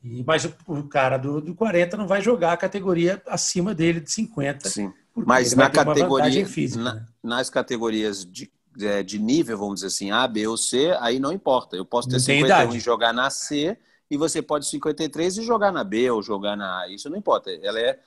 [0.02, 4.12] E, mas o cara do, do 40 não vai jogar a categoria acima dele de
[4.12, 4.94] 50, Sim.
[5.14, 7.06] Mas na categoria, física, na, né?
[7.22, 11.34] nas categorias de, é, de nível, vamos dizer assim, A, B ou C, aí não
[11.34, 11.76] importa.
[11.76, 12.78] Eu posso ter não 51 idade.
[12.78, 13.78] e jogar na C,
[14.10, 16.88] e você pode 53 e jogar na B ou jogar na A.
[16.88, 17.52] Isso não importa.
[17.52, 18.00] Ela é,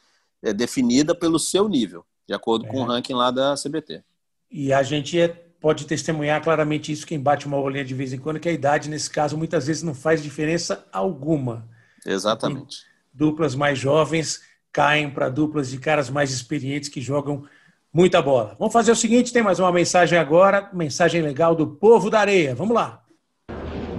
[0.43, 2.69] é definida pelo seu nível, de acordo é.
[2.69, 4.03] com o ranking lá da CBT.
[4.51, 8.19] E a gente é, pode testemunhar claramente isso, quem bate uma bolinha de vez em
[8.19, 11.69] quando, que a idade, nesse caso, muitas vezes não faz diferença alguma.
[12.05, 12.79] Exatamente.
[12.79, 14.41] E duplas mais jovens
[14.73, 17.45] caem para duplas de caras mais experientes que jogam
[17.93, 18.57] muita bola.
[18.59, 22.55] Vamos fazer o seguinte: tem mais uma mensagem agora, mensagem legal do povo da areia.
[22.55, 23.03] Vamos lá.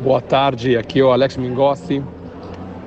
[0.04, 2.04] Boa tarde, aqui é o Alex Mingossi,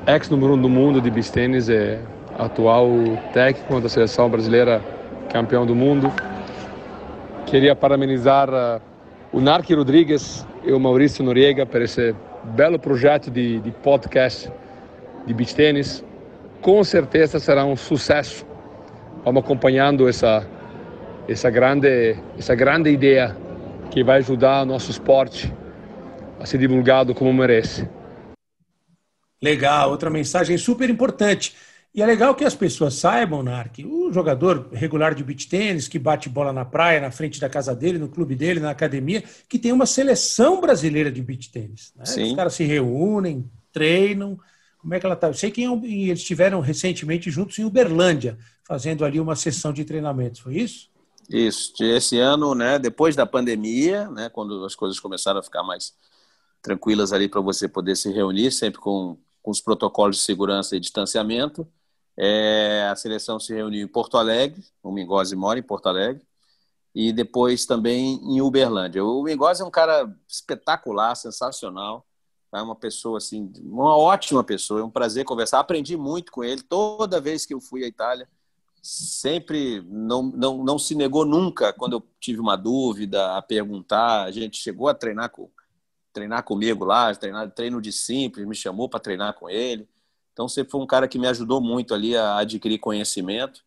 [0.07, 2.05] ex número um do mundo de beach tênis, é
[2.39, 2.91] atual
[3.33, 4.83] técnico da seleção brasileira,
[5.31, 6.13] campeão do mundo.
[7.47, 8.81] Queria parabenizar uh,
[9.33, 14.51] o Narque Rodrigues e o Maurício Noriega por esse belo projeto de, de podcast
[15.27, 16.05] de beach tênis.
[16.61, 18.47] Com certeza será um sucesso.
[19.25, 20.47] Vamos acompanhando essa
[21.29, 23.37] essa grande essa grande ideia
[23.91, 25.53] que vai ajudar o nosso esporte
[26.39, 27.89] a ser divulgado como merece.
[29.43, 31.55] Legal, outra mensagem super importante.
[31.97, 35.99] E é legal que as pessoas saibam, Narc, o jogador regular de beach tênis que
[35.99, 39.59] bate bola na praia, na frente da casa dele, no clube dele, na academia, que
[39.59, 41.95] tem uma seleção brasileira de beach tênis.
[41.97, 42.05] Né?
[42.05, 44.39] Os caras se reúnem, treinam.
[44.79, 45.29] Como é que ela está?
[45.29, 50.41] Eu sei que eles estiveram recentemente juntos em Uberlândia, fazendo ali uma sessão de treinamentos.
[50.41, 50.91] Foi isso?
[51.31, 51.73] Isso.
[51.83, 55.95] Esse ano, né, depois da pandemia, né, quando as coisas começaram a ficar mais
[56.61, 60.81] tranquilas ali para você poder se reunir, sempre com, com os protocolos de segurança e
[60.81, 61.67] distanciamento.
[62.19, 66.23] É, a seleção se reuniu em Porto Alegre, o Mingozzi mora em Porto Alegre,
[66.95, 69.05] e depois também em Uberlândia.
[69.05, 72.07] O Mingozzi é um cara espetacular, sensacional,
[72.53, 75.61] é uma pessoa assim, uma ótima pessoa, é um prazer conversar.
[75.61, 78.29] Aprendi muito com ele toda vez que eu fui à Itália.
[78.83, 84.25] Sempre não, não, não se negou nunca quando eu tive uma dúvida a perguntar.
[84.25, 85.51] A gente chegou a treinar com
[86.13, 89.87] treinar comigo lá, treinar, treino de simples, me chamou para treinar com ele.
[90.37, 93.65] Então sempre foi um cara que me ajudou muito ali a adquirir conhecimento.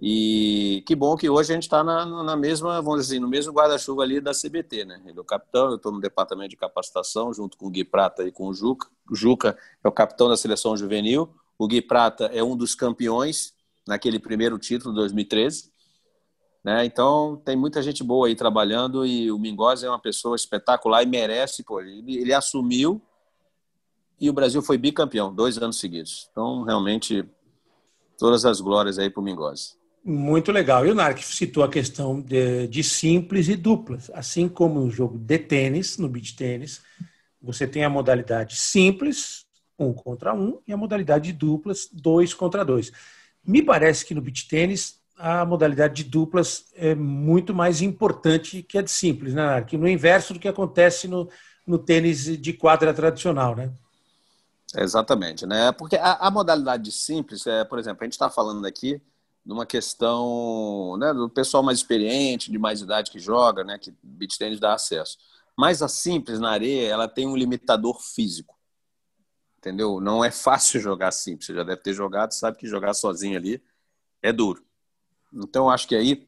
[0.00, 3.26] E que bom que hoje a gente está na, na, mesma, vamos dizer assim, no
[3.26, 5.02] mesmo guarda-chuva ali da CBT, né?
[5.04, 8.22] Ele é o capitão, eu estou no departamento de capacitação, junto com o Gui Prata
[8.22, 8.86] e com o Juca.
[9.10, 11.34] O Juca é o capitão da seleção juvenil.
[11.58, 13.52] O Gui Prata é um dos campeões
[13.84, 15.72] naquele primeiro título, 2013.
[16.62, 16.84] Né?
[16.84, 21.06] Então, tem muita gente boa aí trabalhando e o Mingozzi é uma pessoa espetacular e
[21.06, 21.64] merece.
[21.64, 23.02] Pô, ele, ele assumiu
[24.24, 26.28] e o Brasil foi bicampeão, dois anos seguidos.
[26.30, 27.24] Então, realmente,
[28.18, 29.74] todas as glórias aí para o Mingozzi.
[30.02, 30.86] Muito legal.
[30.86, 34.10] E o Narc citou a questão de, de, simples e duplas.
[34.14, 36.80] Assim como no jogo de tênis, no beach tênis,
[37.40, 39.44] você tem a modalidade simples,
[39.78, 42.90] um contra um, e a modalidade de duplas, dois contra dois.
[43.46, 48.78] Me parece que no beach tênis a modalidade de duplas é muito mais importante que
[48.78, 49.60] a de simples, né?
[49.62, 51.28] Que no inverso do que acontece no,
[51.66, 53.70] no tênis de quadra tradicional, né?
[54.76, 55.72] Exatamente, né?
[55.72, 59.00] Porque a, a modalidade de simples, é, por exemplo, a gente está falando aqui
[59.44, 63.78] de uma questão né, do pessoal mais experiente, de mais idade que joga, né?
[63.78, 65.18] Que beach tênis dá acesso.
[65.56, 68.58] Mas a simples na areia, ela tem um limitador físico,
[69.58, 70.00] entendeu?
[70.00, 71.46] Não é fácil jogar simples.
[71.46, 73.62] Você já deve ter jogado, sabe que jogar sozinho ali
[74.22, 74.64] é duro.
[75.32, 76.26] Então, acho que aí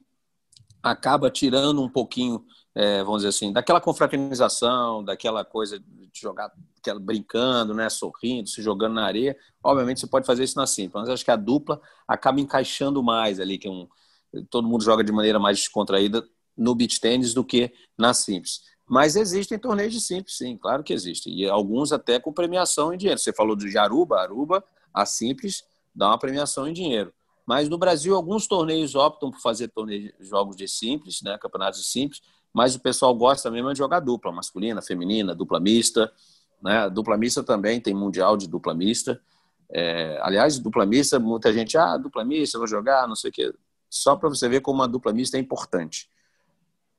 [0.82, 2.44] acaba tirando um pouquinho,
[2.76, 8.60] é, vamos dizer assim, daquela confraternização, daquela coisa de jogar aquela, brincando, né, sorrindo, se
[8.60, 9.34] jogando na areia.
[9.64, 13.40] Obviamente, você pode fazer isso na simples, mas acho que a dupla acaba encaixando mais
[13.40, 13.88] ali, que um,
[14.50, 16.22] todo mundo joga de maneira mais descontraída
[16.54, 18.60] no beach tênis do que na simples.
[18.86, 21.32] Mas existem torneios de simples, sim, claro que existem.
[21.34, 23.18] E alguns até com premiação em dinheiro.
[23.18, 24.62] Você falou de Aruba, Aruba,
[24.92, 27.10] a simples dá uma premiação em dinheiro.
[27.46, 31.86] Mas no Brasil, alguns torneios optam por fazer torneios, jogos de simples, né, campeonatos de
[31.86, 32.20] simples,
[32.56, 36.10] mas o pessoal gosta mesmo de jogar dupla, masculina, feminina, dupla mista.
[36.62, 36.88] Né?
[36.88, 39.20] Dupla mista também, tem mundial de dupla mista.
[39.70, 43.54] É, aliás, dupla mista, muita gente, ah, dupla mista, vou jogar, não sei o quê.
[43.90, 46.08] Só para você ver como a dupla mista é importante.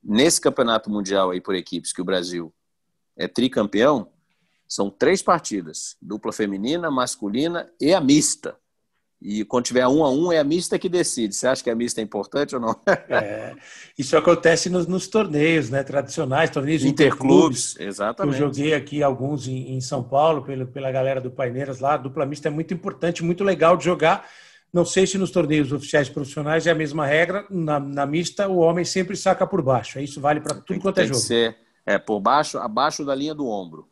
[0.03, 2.53] Nesse campeonato mundial aí por equipes que o Brasil
[3.15, 4.11] é tricampeão,
[4.67, 8.55] são três partidas: dupla feminina, masculina e a mista.
[9.21, 11.35] E quando tiver um a um, é a mista que decide.
[11.35, 12.75] Você acha que a mista é importante ou não?
[13.09, 13.55] É,
[13.97, 17.75] isso acontece nos, nos, torneios né, tradicionais, torneios interclubes.
[17.79, 18.39] Exatamente.
[18.39, 21.93] Eu joguei aqui alguns em, em, São Paulo, pela, pela galera do Paineiras lá.
[21.95, 24.27] A dupla mista é muito importante, muito legal de jogar.
[24.71, 27.45] Não sei se nos torneios oficiais profissionais é a mesma regra.
[27.49, 29.99] Na, na mista, o homem sempre saca por baixo.
[29.99, 31.13] Isso vale para tudo quanto é jogo.
[31.13, 33.87] Tem que ser é, por baixo, abaixo da linha do ombro.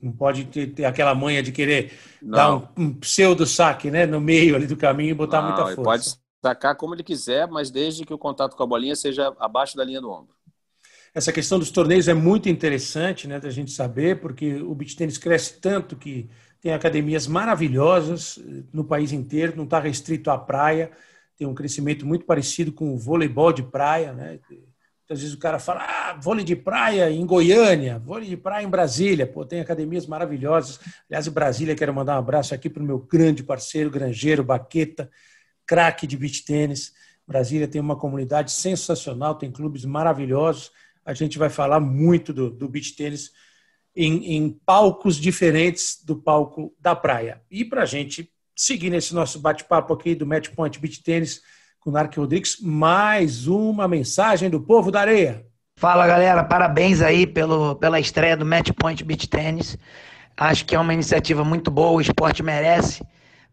[0.00, 2.36] Não pode ter, ter aquela manha de querer não.
[2.36, 5.62] dar um, um, pseudo saque né, no meio ali do caminho e botar não, muita
[5.74, 5.82] força.
[5.82, 9.76] Pode sacar como ele quiser, mas desde que o contato com a bolinha seja abaixo
[9.76, 10.34] da linha do ombro.
[11.14, 15.18] Essa questão dos torneios é muito interessante, né, da gente saber, porque o beach tênis
[15.18, 20.90] cresce tanto que tem academias maravilhosas eh, no país inteiro, não está restrito à praia,
[21.36, 24.38] tem um crescimento muito parecido com o voleibol de praia, né?
[25.10, 28.70] Muitas vezes o cara fala, ah, vôlei de praia em Goiânia, vôlei de praia em
[28.70, 30.78] Brasília, pô, tem academias maravilhosas.
[31.08, 35.10] Aliás, em Brasília, quero mandar um abraço aqui para o meu grande parceiro, granjeiro, Baqueta,
[35.66, 36.92] craque de beach tênis.
[37.26, 40.70] Brasília tem uma comunidade sensacional, tem clubes maravilhosos.
[41.04, 43.32] A gente vai falar muito do, do beach tênis
[43.96, 47.42] em, em palcos diferentes do palco da praia.
[47.50, 51.42] E para a gente seguir nesse nosso bate-papo aqui do Match Point Beach Tênis
[51.80, 55.46] com Narc Rodrigues, mais uma mensagem do povo da areia.
[55.76, 59.78] Fala galera, parabéns aí pelo, pela estreia do Match Point Beach Tênis.
[60.36, 63.02] Acho que é uma iniciativa muito boa, o esporte merece.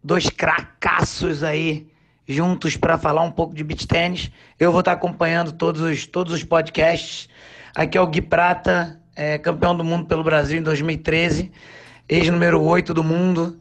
[0.03, 1.87] Dois cracassos aí
[2.27, 4.29] juntos para falar um pouco de beach tênis.
[4.59, 7.29] Eu vou estar acompanhando todos os, todos os podcasts.
[7.73, 11.49] Aqui é o Gui Prata, é, campeão do mundo pelo Brasil em 2013,
[12.09, 13.57] ex-número 8 do mundo,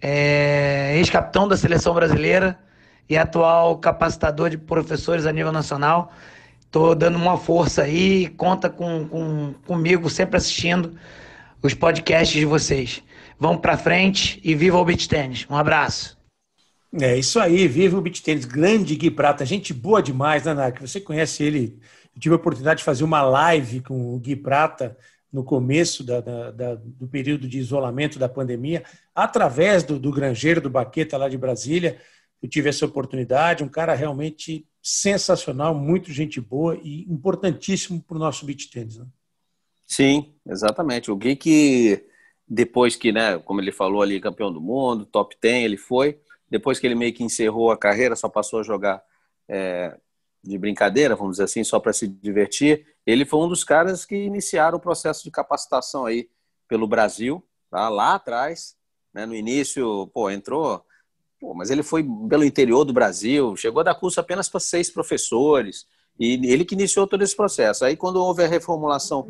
[0.00, 2.63] é, ex-capitão da seleção brasileira
[3.08, 6.12] e atual capacitador de professores a nível nacional.
[6.60, 10.96] Estou dando uma força aí, conta com, com, comigo, sempre assistindo
[11.62, 13.02] os podcasts de vocês.
[13.38, 15.46] Vamos para frente e viva o beach tênis.
[15.48, 16.18] Um abraço.
[17.00, 18.44] É isso aí, viva o beach tênis.
[18.44, 20.80] Grande Gui Prata, gente boa demais, né, Narc?
[20.80, 21.80] Você conhece ele
[22.14, 24.96] eu tive a oportunidade de fazer uma live com o Gui Prata
[25.32, 30.60] no começo da, da, da, do período de isolamento da pandemia, através do, do Grangeiro,
[30.60, 31.98] do Baqueta lá de Brasília.
[32.44, 38.20] Eu tive essa oportunidade, um cara realmente sensacional, muito gente boa e importantíssimo para o
[38.20, 38.98] nosso beat tênis.
[38.98, 39.06] Né?
[39.86, 41.10] Sim, exatamente.
[41.10, 42.04] O Gui que
[42.46, 46.20] depois que, né, como ele falou ali, campeão do mundo, top 10, ele foi.
[46.50, 49.02] Depois que ele meio que encerrou a carreira, só passou a jogar
[49.48, 49.98] é,
[50.42, 54.16] de brincadeira, vamos dizer assim, só para se divertir, ele foi um dos caras que
[54.16, 56.28] iniciaram o processo de capacitação aí
[56.68, 57.88] pelo Brasil, tá?
[57.88, 58.76] lá atrás,
[59.14, 59.24] né?
[59.24, 60.84] no início, pô, entrou,
[61.44, 64.88] pô, mas ele foi pelo interior do Brasil, chegou a dar curso apenas para seis
[64.88, 65.84] professores,
[66.18, 67.84] e ele que iniciou todo esse processo.
[67.84, 69.28] Aí quando houve a reformulação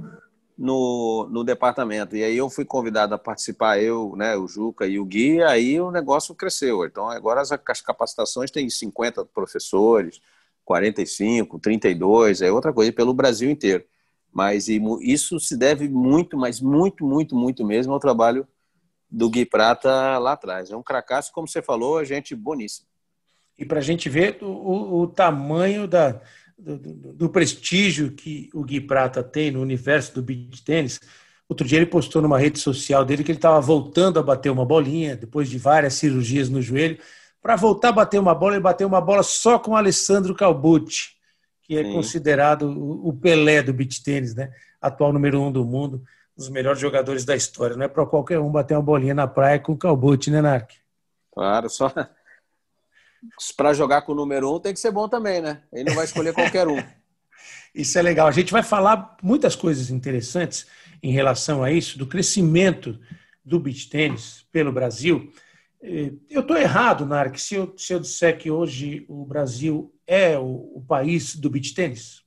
[0.57, 5.00] no, no departamento, e aí eu fui convidado a participar, eu, né, o Juca e
[5.00, 6.85] o Gui, aí o negócio cresceu.
[6.85, 10.20] Então agora as, as capacitações têm 50 professores,
[10.64, 13.85] 45, 32, é outra coisa, pelo Brasil inteiro.
[14.33, 18.46] Mas isso se deve muito, mas muito, muito, muito mesmo ao trabalho
[19.14, 20.70] do Gui Prata lá atrás.
[20.70, 22.88] É um cracaço, como você falou, gente boníssima.
[23.59, 26.20] E para a gente ver o, o tamanho da,
[26.59, 31.00] do, do, do, prestígio que o Gui Prata tem no universo do beach tênis.
[31.48, 34.64] Outro dia ele postou numa rede social dele que ele estava voltando a bater uma
[34.64, 36.98] bolinha depois de várias cirurgias no joelho
[37.44, 41.11] para voltar a bater uma bola, ele bateu uma bola só com o Alessandro Calbucci,
[41.62, 41.92] que é Sim.
[41.92, 44.50] considerado o Pelé do beach tênis, né?
[44.81, 46.03] Atual número um do mundo,
[46.37, 47.77] dos melhores jogadores da história.
[47.77, 50.73] Não é para qualquer um bater uma bolinha na praia com o Calbucci, né, Narc?
[51.33, 51.92] Claro, só
[53.57, 55.62] para jogar com o número um tem que ser bom também, né?
[55.73, 56.77] Ele não vai escolher qualquer um.
[57.75, 58.29] Isso é legal.
[58.29, 60.66] A gente vai falar muitas coisas interessantes
[61.03, 62.99] em relação a isso, do crescimento
[63.44, 65.31] do beach tênis pelo Brasil.
[65.83, 70.73] Eu estou errado, Narc, se eu, se eu disser que hoje o Brasil é o,
[70.77, 72.23] o país do beach tênis?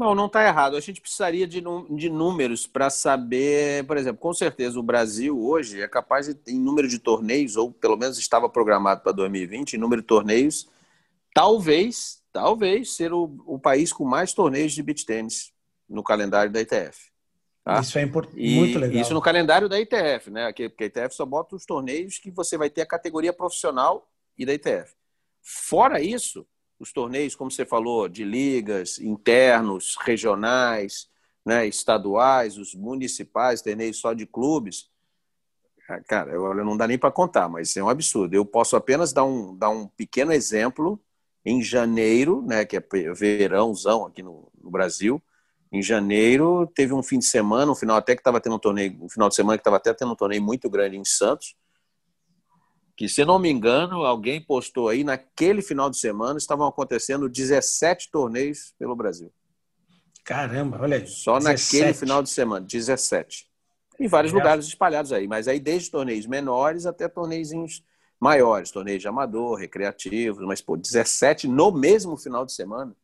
[0.00, 0.78] Não, não está errado.
[0.78, 5.82] A gente precisaria de, de números para saber, por exemplo, com certeza o Brasil hoje
[5.82, 9.78] é capaz de, em número de torneios, ou pelo menos estava programado para 2020, em
[9.78, 10.66] número de torneios,
[11.34, 15.52] talvez, talvez ser o, o país com mais torneios de beach tênis
[15.86, 17.10] no calendário da ITF.
[17.62, 17.80] Tá?
[17.80, 19.02] Isso é muito legal.
[19.02, 20.50] Isso no calendário da ITF, né?
[20.50, 24.46] Porque a ITF só bota os torneios que você vai ter a categoria profissional e
[24.46, 24.94] da ITF.
[25.42, 26.46] Fora isso,
[26.80, 31.08] os torneios, como você falou, de ligas, internos, regionais,
[31.44, 34.90] né, estaduais, os municipais, torneios só de clubes,
[35.90, 38.32] ah, cara, eu, não dá nem para contar, mas é um absurdo.
[38.32, 41.00] Eu posso apenas dar um, dar um pequeno exemplo.
[41.44, 42.82] Em janeiro, né, que é
[43.14, 45.22] verãozão aqui no, no Brasil,
[45.72, 48.98] em janeiro, teve um fim de semana, um final até que estava tendo um torneio,
[49.02, 51.56] um final de semana que estava até tendo um torneio muito grande em Santos,
[53.00, 58.10] que se não me engano, alguém postou aí, naquele final de semana estavam acontecendo 17
[58.10, 59.32] torneios pelo Brasil.
[60.22, 61.06] Caramba, olha aí.
[61.06, 61.76] Só 17.
[61.78, 63.46] naquele final de semana, 17.
[63.98, 64.36] Em vários é.
[64.36, 67.48] lugares espalhados aí, mas aí desde torneios menores até torneios
[68.20, 72.94] maiores, torneios de amador, recreativos, mas pô, 17 no mesmo final de semana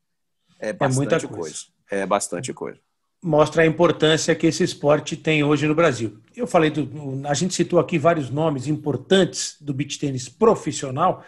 [0.59, 1.35] é bastante é muita coisa.
[1.39, 2.79] coisa é bastante coisa.
[3.27, 6.19] Mostra a importância que esse esporte tem hoje no Brasil.
[6.35, 6.89] Eu falei, do,
[7.27, 11.25] a gente citou aqui vários nomes importantes do beach tênis profissional,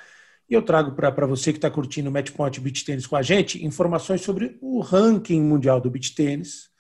[0.48, 3.20] e eu trago para você que está curtindo o Match Point Beach Tênis com a
[3.20, 6.70] gente informações sobre o ranking mundial do beach tênis,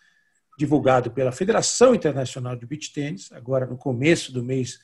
[0.58, 4.78] divulgado pela Federação Internacional de Beach Tênis, agora no começo do mês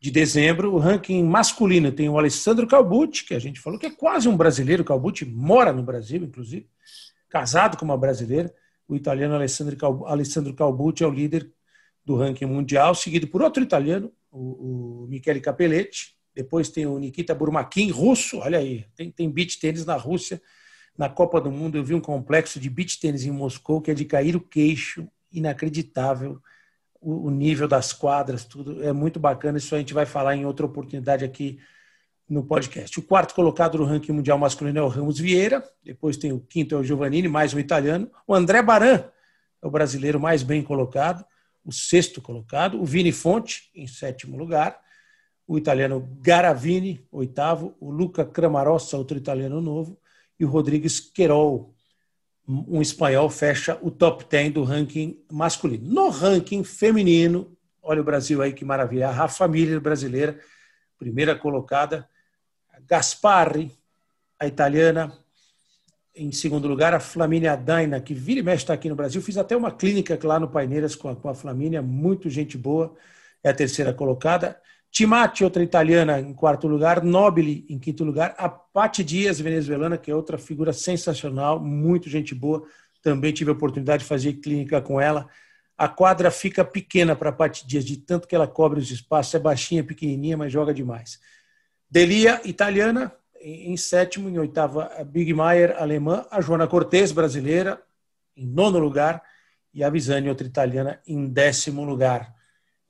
[0.00, 0.74] de dezembro.
[0.74, 4.36] O ranking masculino tem o Alessandro Calbucci, que a gente falou que é quase um
[4.36, 4.82] brasileiro.
[4.82, 6.66] Calbucci mora no Brasil, inclusive,
[7.28, 8.52] casado com uma brasileira.
[8.86, 11.50] O italiano Alessandro Calbucci é o líder
[12.04, 16.14] do ranking mundial, seguido por outro italiano, o, o Michele Capelletti.
[16.34, 18.38] Depois tem o Nikita Burmakin, russo.
[18.38, 20.42] Olha aí, tem, tem beach tênis na Rússia.
[20.98, 23.94] Na Copa do Mundo, eu vi um complexo de beach tênis em Moscou que é
[23.94, 26.40] de cair o queixo, inacreditável.
[27.00, 29.58] O, o nível das quadras, tudo é muito bacana.
[29.58, 31.58] Isso a gente vai falar em outra oportunidade aqui
[32.28, 32.98] no podcast.
[32.98, 36.74] O quarto colocado no ranking mundial masculino é o Ramos Vieira, depois tem o quinto
[36.74, 38.10] é o Giovannini, mais um italiano.
[38.26, 39.04] O André Baran
[39.62, 41.24] é o brasileiro mais bem colocado,
[41.64, 42.80] o sexto colocado.
[42.80, 44.78] O Vini Fonte, em sétimo lugar.
[45.46, 47.74] O italiano Garavini, oitavo.
[47.80, 49.98] O Luca Cramarossa, outro italiano novo.
[50.38, 51.74] E o Rodrigues Querol,
[52.46, 55.88] um espanhol, fecha o top 10 do ranking masculino.
[55.88, 59.48] No ranking feminino, olha o Brasil aí que maravilha, a Rafa
[59.80, 60.38] brasileira,
[60.98, 62.08] primeira colocada,
[62.86, 63.70] Gasparri,
[64.38, 65.12] a italiana.
[66.14, 69.20] Em segundo lugar, a Flamínia Daina, que vira e mexe está aqui no Brasil.
[69.20, 72.94] Fiz até uma clínica lá no Paineiras com a, com a Flamínia, muito gente boa.
[73.42, 74.60] É a terceira colocada.
[74.94, 77.02] Timati, outra italiana, em quarto lugar.
[77.02, 78.32] Nobili, em quinto lugar.
[78.38, 82.64] A Pati Dias, venezuelana, que é outra figura sensacional, muito gente boa.
[83.02, 85.28] Também tive a oportunidade de fazer clínica com ela.
[85.76, 89.34] A quadra fica pequena para a Pati Dias, de tanto que ela cobre os espaços.
[89.34, 91.18] É baixinha, pequenininha, mas joga demais.
[91.94, 97.80] Delia, italiana, em sétimo, em oitava, a Big Mayer, alemã, a Joana Cortez, brasileira,
[98.36, 99.22] em nono lugar,
[99.72, 102.34] e a Visani, outra italiana, em décimo lugar.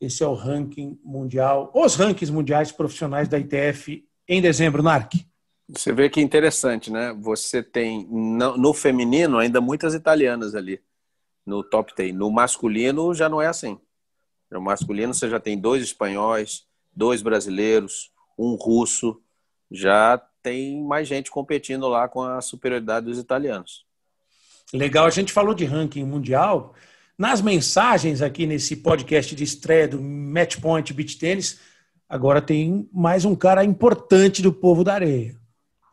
[0.00, 5.26] Esse é o ranking mundial, os rankings mundiais profissionais da ITF em dezembro, NARC.
[5.68, 7.14] Você vê que interessante, né?
[7.20, 10.80] Você tem no feminino ainda muitas italianas ali
[11.44, 12.14] no top 10.
[12.14, 13.78] No masculino já não é assim.
[14.50, 19.20] No masculino você já tem dois espanhóis, dois brasileiros, um russo,
[19.70, 23.84] já tem mais gente competindo lá com a superioridade dos italianos.
[24.72, 26.74] Legal, a gente falou de ranking mundial.
[27.16, 31.60] Nas mensagens aqui nesse podcast de estreia do Matchpoint Beach Tennis,
[32.08, 35.36] agora tem mais um cara importante do povo da areia.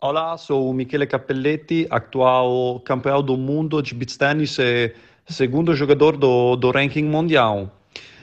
[0.02, 4.96] Olá, sou o Michele Cappelletti, atual campeão do mundo de beach tennis e
[5.28, 7.70] segundo jogador do, do ranking mundial.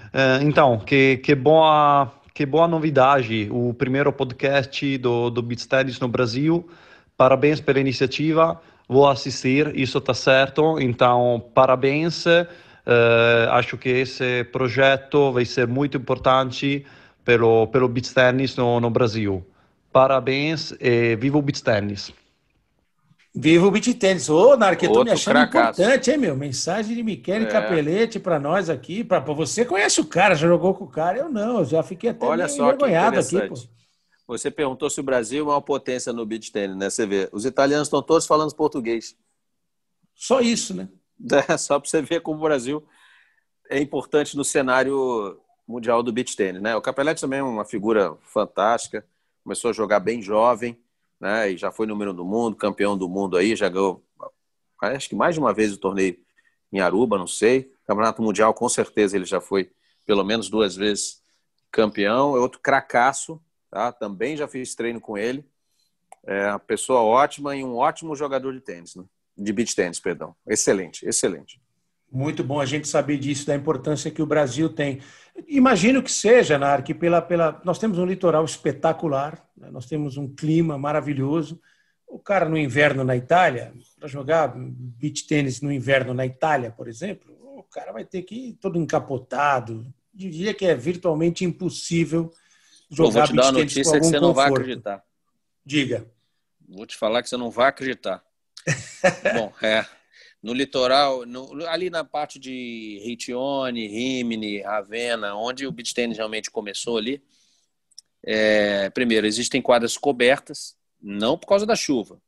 [0.06, 5.98] Uh, então, que, que boa que boa novidade, o primeiro podcast do, do Beats Tennis
[5.98, 6.68] no Brasil.
[7.16, 12.26] Parabéns pela iniciativa, vou assistir, isso está certo, então parabéns.
[12.26, 16.86] Uh, acho que esse projeto vai ser muito importante
[17.24, 19.44] pelo, pelo Beats Tennis no, no Brasil.
[19.92, 22.12] Parabéns e viva o Beats Tennis!
[23.40, 24.28] Viva o beat tênis.
[24.28, 25.80] Ô, Narc, eu tô me achando cracaço.
[25.80, 26.36] importante, hein, meu?
[26.36, 27.48] Mensagem de Michele é.
[27.48, 29.04] Capelete para nós aqui.
[29.04, 31.18] Pra, pra, você conhece o cara, já jogou com o cara.
[31.18, 33.54] Eu não, eu já fiquei até Olha só envergonhado aqui, pô.
[34.26, 36.90] Você perguntou se o Brasil é uma potência no beat tênis, né?
[36.90, 39.16] Você vê, os italianos estão todos falando português.
[40.16, 40.88] Só isso, né?
[41.48, 42.86] É, só para você ver como o Brasil
[43.68, 46.76] é importante no cenário mundial do beat tênis, né?
[46.76, 49.04] O Capelete também é uma figura fantástica,
[49.42, 50.78] começou a jogar bem jovem,
[51.20, 51.50] né?
[51.50, 54.04] E já foi número do mundo, campeão do mundo aí, já ganhou,
[54.80, 56.18] acho que mais de uma vez o torneio
[56.72, 57.72] em Aruba, não sei.
[57.86, 59.70] Campeonato Mundial, com certeza, ele já foi
[60.06, 61.22] pelo menos duas vezes
[61.70, 62.36] campeão.
[62.36, 63.40] É outro cracaço,
[63.70, 63.92] tá?
[63.92, 65.44] Também já fiz treino com ele.
[66.24, 69.04] É uma pessoa ótima e um ótimo jogador de tênis, né?
[69.36, 70.34] De beach tênis, perdão.
[70.46, 71.60] Excelente, excelente.
[72.10, 75.00] Muito bom a gente saber disso, da importância que o Brasil tem.
[75.46, 77.60] Imagino que seja, Narc, pela, pela.
[77.64, 79.70] Nós temos um litoral espetacular, né?
[79.70, 81.60] nós temos um clima maravilhoso.
[82.06, 86.88] O cara no inverno na Itália, para jogar beach tênis no inverno na Itália, por
[86.88, 89.86] exemplo, o cara vai ter que ir todo encapotado.
[90.12, 92.32] Diria que é virtualmente impossível
[92.90, 95.04] jogar Pô, vou te dar uma notícia que você não vai acreditar.
[95.62, 96.06] Diga.
[96.66, 98.24] Vou te falar que você não vai acreditar.
[99.36, 99.84] Bom, é
[100.42, 106.50] no litoral, no, ali na parte de Ritione, Rimini, Ravenna, onde o beach tennis realmente
[106.50, 107.22] começou ali.
[108.24, 112.20] É, primeiro, existem quadras cobertas, não por causa da chuva.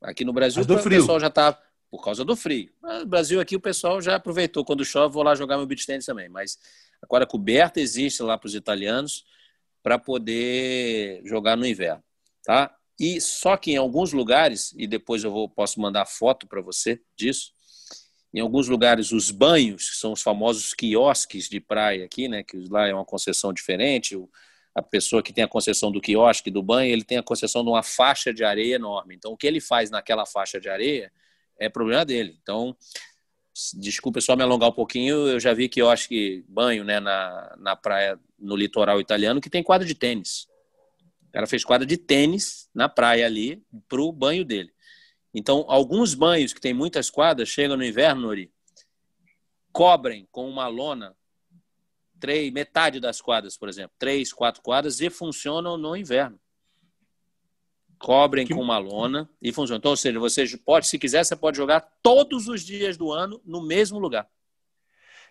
[0.00, 2.70] Aqui no Brasil, o pessoal já está por causa do frio.
[2.82, 6.06] No Brasil aqui o pessoal já aproveitou quando chove, vou lá jogar meu beach tennis
[6.06, 6.28] também.
[6.28, 6.58] Mas
[7.02, 9.24] a quadra coberta existe lá para os italianos
[9.82, 12.02] para poder jogar no inverno,
[12.44, 12.74] tá?
[12.98, 17.00] E só que em alguns lugares, e depois eu vou, posso mandar foto para você
[17.16, 17.52] disso,
[18.34, 22.42] Em alguns lugares, os banhos, que são os famosos quiosques de praia aqui, né?
[22.42, 24.16] Que lá é uma concessão diferente.
[24.74, 27.70] A pessoa que tem a concessão do quiosque, do banho, ele tem a concessão de
[27.70, 29.14] uma faixa de areia enorme.
[29.14, 31.10] Então, o que ele faz naquela faixa de areia
[31.58, 32.38] é problema dele.
[32.42, 32.76] Então,
[33.74, 37.00] desculpa só me alongar um pouquinho, eu já vi que eu acho que banho né,
[37.00, 40.46] na, na praia, no litoral italiano, que tem quadra de tênis.
[41.28, 44.72] O cara fez quadra de tênis na praia ali para o banho dele.
[45.32, 48.50] Então, alguns banhos que tem muitas quadras, chegam no inverno, Nori,
[49.72, 51.14] cobrem com uma lona
[52.18, 56.40] três, metade das quadras, por exemplo, três, quatro quadras e funcionam no inverno
[57.98, 58.54] cobrem que...
[58.54, 59.78] com uma lona e funciona.
[59.78, 63.40] Então, ou seja, você pode, se quiser, você pode jogar todos os dias do ano
[63.44, 64.26] no mesmo lugar.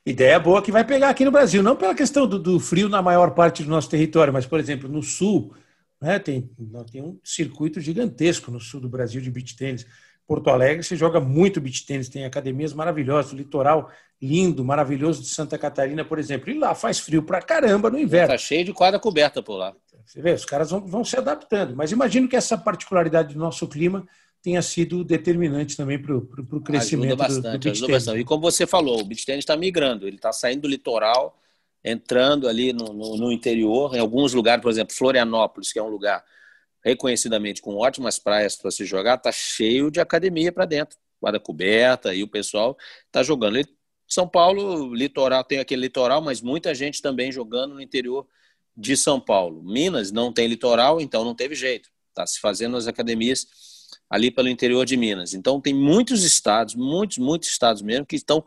[0.05, 3.01] Ideia boa que vai pegar aqui no Brasil, não pela questão do, do frio na
[3.01, 5.53] maior parte do nosso território, mas, por exemplo, no sul,
[6.01, 6.49] né, tem,
[6.91, 9.85] tem um circuito gigantesco no sul do Brasil de beach tênis.
[10.27, 13.89] Porto Alegre se joga muito beach tênis, tem academias maravilhosas, o litoral
[14.21, 16.49] lindo, maravilhoso de Santa Catarina, por exemplo.
[16.49, 18.29] E lá faz frio pra caramba no inverno.
[18.29, 19.73] Tá cheio de quadra coberta por lá.
[20.05, 21.75] Você vê, os caras vão, vão se adaptando.
[21.75, 24.07] Mas imagino que essa particularidade do nosso clima
[24.41, 28.19] tenha sido determinante também para o crescimento ajuda bastante, do, do ajuda bastante.
[28.19, 31.37] E como você falou, o beach tennis está migrando, ele está saindo do litoral,
[31.84, 35.89] entrando ali no, no, no, interior, em alguns lugares, por exemplo, Florianópolis, que é um
[35.89, 36.23] lugar
[36.84, 42.13] reconhecidamente com ótimas praias para se jogar, está cheio de academia para dentro, quadra coberta,
[42.13, 43.59] e o pessoal está jogando.
[44.07, 48.28] São Paulo, litoral, tem aquele litoral, mas muita gente também jogando no interior
[48.75, 49.63] de São Paulo.
[49.63, 51.89] Minas não tem litoral, então não teve jeito.
[52.09, 53.47] Está se fazendo as academias
[54.09, 55.33] ali pelo interior de Minas.
[55.33, 58.43] Então tem muitos estados, muitos, muitos estados mesmo, que estão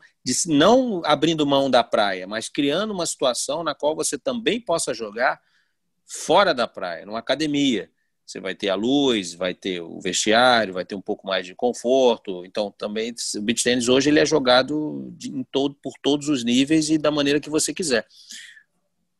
[0.47, 5.41] não abrindo mão da praia, mas criando uma situação na qual você também possa jogar
[6.07, 7.91] fora da praia, numa academia.
[8.27, 11.53] Você vai ter a luz, vai ter o vestiário, vai ter um pouco mais de
[11.53, 12.45] conforto.
[12.45, 16.91] Então, também o beach tennis hoje ele é jogado em todo, por todos os níveis
[16.91, 18.07] e da maneira que você quiser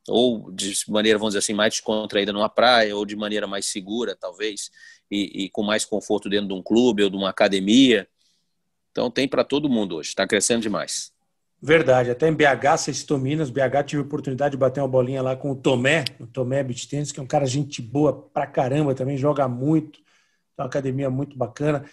[0.09, 4.17] ou de maneira, vamos dizer assim, mais descontraída numa praia, ou de maneira mais segura,
[4.17, 4.71] talvez,
[5.11, 8.09] e, e com mais conforto dentro de um clube ou de uma academia.
[8.91, 11.13] Então tem para todo mundo hoje, está crescendo demais.
[11.63, 15.37] Verdade, até em BH, citou Minas, BH tive a oportunidade de bater uma bolinha lá
[15.37, 18.95] com o Tomé, o Tomé Beach Tennis, que é um cara gente boa pra caramba
[18.95, 20.05] também, joga muito, tem
[20.59, 21.85] uma academia muito bacana.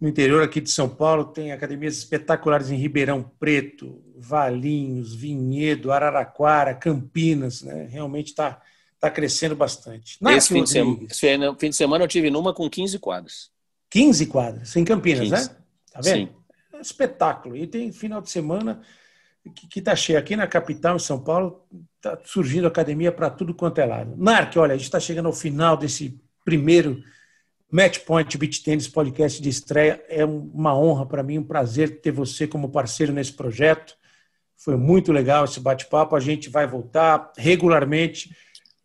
[0.00, 6.74] No interior aqui de São Paulo tem academias espetaculares em Ribeirão Preto, Valinhos, Vinhedo, Araraquara,
[6.74, 7.86] Campinas, né?
[7.90, 8.60] Realmente está
[8.98, 10.18] tá crescendo bastante.
[10.28, 11.20] Esse fim, de semana, esse
[11.58, 13.50] fim de semana eu tive numa com 15 quadras.
[13.90, 15.30] 15 quadras, em Campinas, 15.
[15.30, 15.56] né?
[15.92, 16.28] Tá vendo?
[16.28, 16.34] Sim.
[16.72, 17.56] É um espetáculo.
[17.56, 18.80] E tem final de semana
[19.70, 20.18] que está cheio.
[20.18, 21.64] Aqui na capital, em São Paulo,
[21.96, 24.14] está surgindo academia para tudo quanto é lado.
[24.16, 27.02] Narc, olha, a gente está chegando ao final desse primeiro
[27.70, 30.02] Matchpoint Beach Tennis Podcast de estreia.
[30.08, 33.96] É uma honra para mim, um prazer ter você como parceiro nesse projeto.
[34.56, 36.16] Foi muito legal esse bate-papo.
[36.16, 38.34] A gente vai voltar regularmente,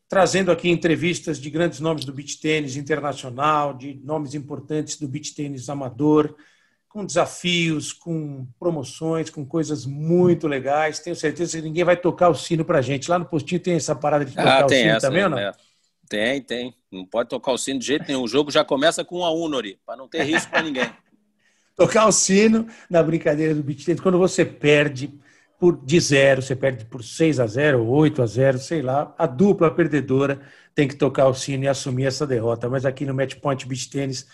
[0.07, 5.35] trazendo aqui entrevistas de grandes nomes do beach tênis internacional, de nomes importantes do beach
[5.35, 6.35] tênis amador,
[6.89, 10.99] com desafios, com promoções, com coisas muito legais.
[10.99, 13.09] Tenho certeza que ninguém vai tocar o sino para a gente.
[13.09, 15.37] Lá no postinho tem essa parada de tocar ah, o sino essa, também, ou não?
[15.37, 15.51] É.
[16.09, 16.75] Tem, tem.
[16.91, 18.23] Não pode tocar o sino de jeito nenhum.
[18.23, 20.89] O jogo já começa com a um, Nori, para não ter risco para ninguém.
[21.77, 25.13] tocar o sino na brincadeira do beat tennis, quando você perde
[25.59, 29.27] por de zero, você perde por 6 a 0, 8 a 0, sei lá, a
[29.27, 30.41] dupla perdedora
[30.73, 32.69] tem que tocar o sino e assumir essa derrota.
[32.69, 34.25] Mas aqui no Match Point Beach Tennis,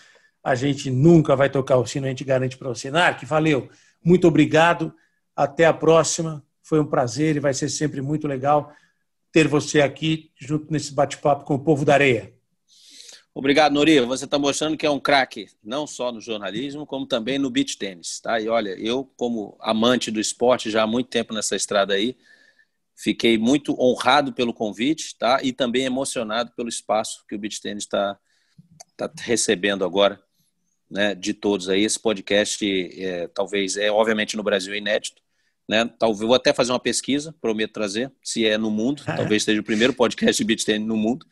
[0.42, 2.90] a gente nunca vai tocar o sino, a gente garante para você.
[2.90, 3.68] Nark, valeu.
[4.02, 4.94] Muito obrigado.
[5.34, 6.44] Até a próxima.
[6.62, 8.72] Foi um prazer e vai ser sempre muito legal
[9.36, 12.32] ter você aqui junto nesse bate-papo com o povo da areia.
[13.34, 14.00] Obrigado, Nori.
[14.00, 17.76] Você está mostrando que é um craque, não só no jornalismo, como também no beach
[17.76, 18.18] tênis.
[18.18, 18.40] Tá?
[18.40, 22.16] E olha, eu, como amante do esporte, já há muito tempo nessa estrada aí,
[22.94, 25.38] fiquei muito honrado pelo convite tá?
[25.42, 28.18] e também emocionado pelo espaço que o beach tênis está
[28.96, 30.18] tá recebendo agora
[30.90, 31.84] né, de todos aí.
[31.84, 35.20] Esse podcast, é, talvez, é obviamente no Brasil inédito,
[35.68, 35.90] né?
[35.98, 39.16] Talvez vou até fazer uma pesquisa, prometo trazer, se é no mundo, é.
[39.16, 41.26] talvez seja o primeiro podcast de beach tennis no mundo,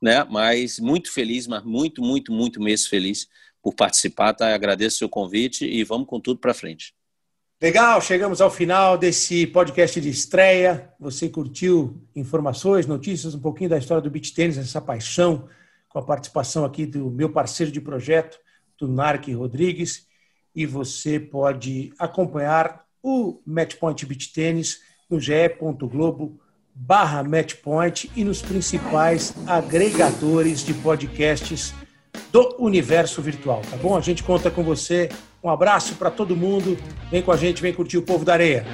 [0.00, 0.24] né?
[0.24, 3.28] Mas muito feliz, mas muito, muito, muito mesmo feliz
[3.62, 4.54] por participar, tá?
[4.54, 6.94] Agradeço o seu convite e vamos com tudo para frente.
[7.60, 10.92] Legal, chegamos ao final desse podcast de estreia.
[11.00, 15.48] Você curtiu informações, notícias, um pouquinho da história do beach tênis, essa paixão,
[15.88, 18.38] com a participação aqui do meu parceiro de projeto,
[18.78, 20.06] do Narc Rodrigues.
[20.54, 26.38] E você pode acompanhar o Matchpoint Beach Tênis no ge.globo
[26.74, 31.74] barra Matchpoint e nos principais agregadores de podcasts
[32.30, 33.96] do universo virtual, tá bom?
[33.96, 35.08] A gente conta com você.
[35.42, 36.78] Um abraço para todo mundo.
[37.10, 38.64] Vem com a gente, vem curtir o povo da areia.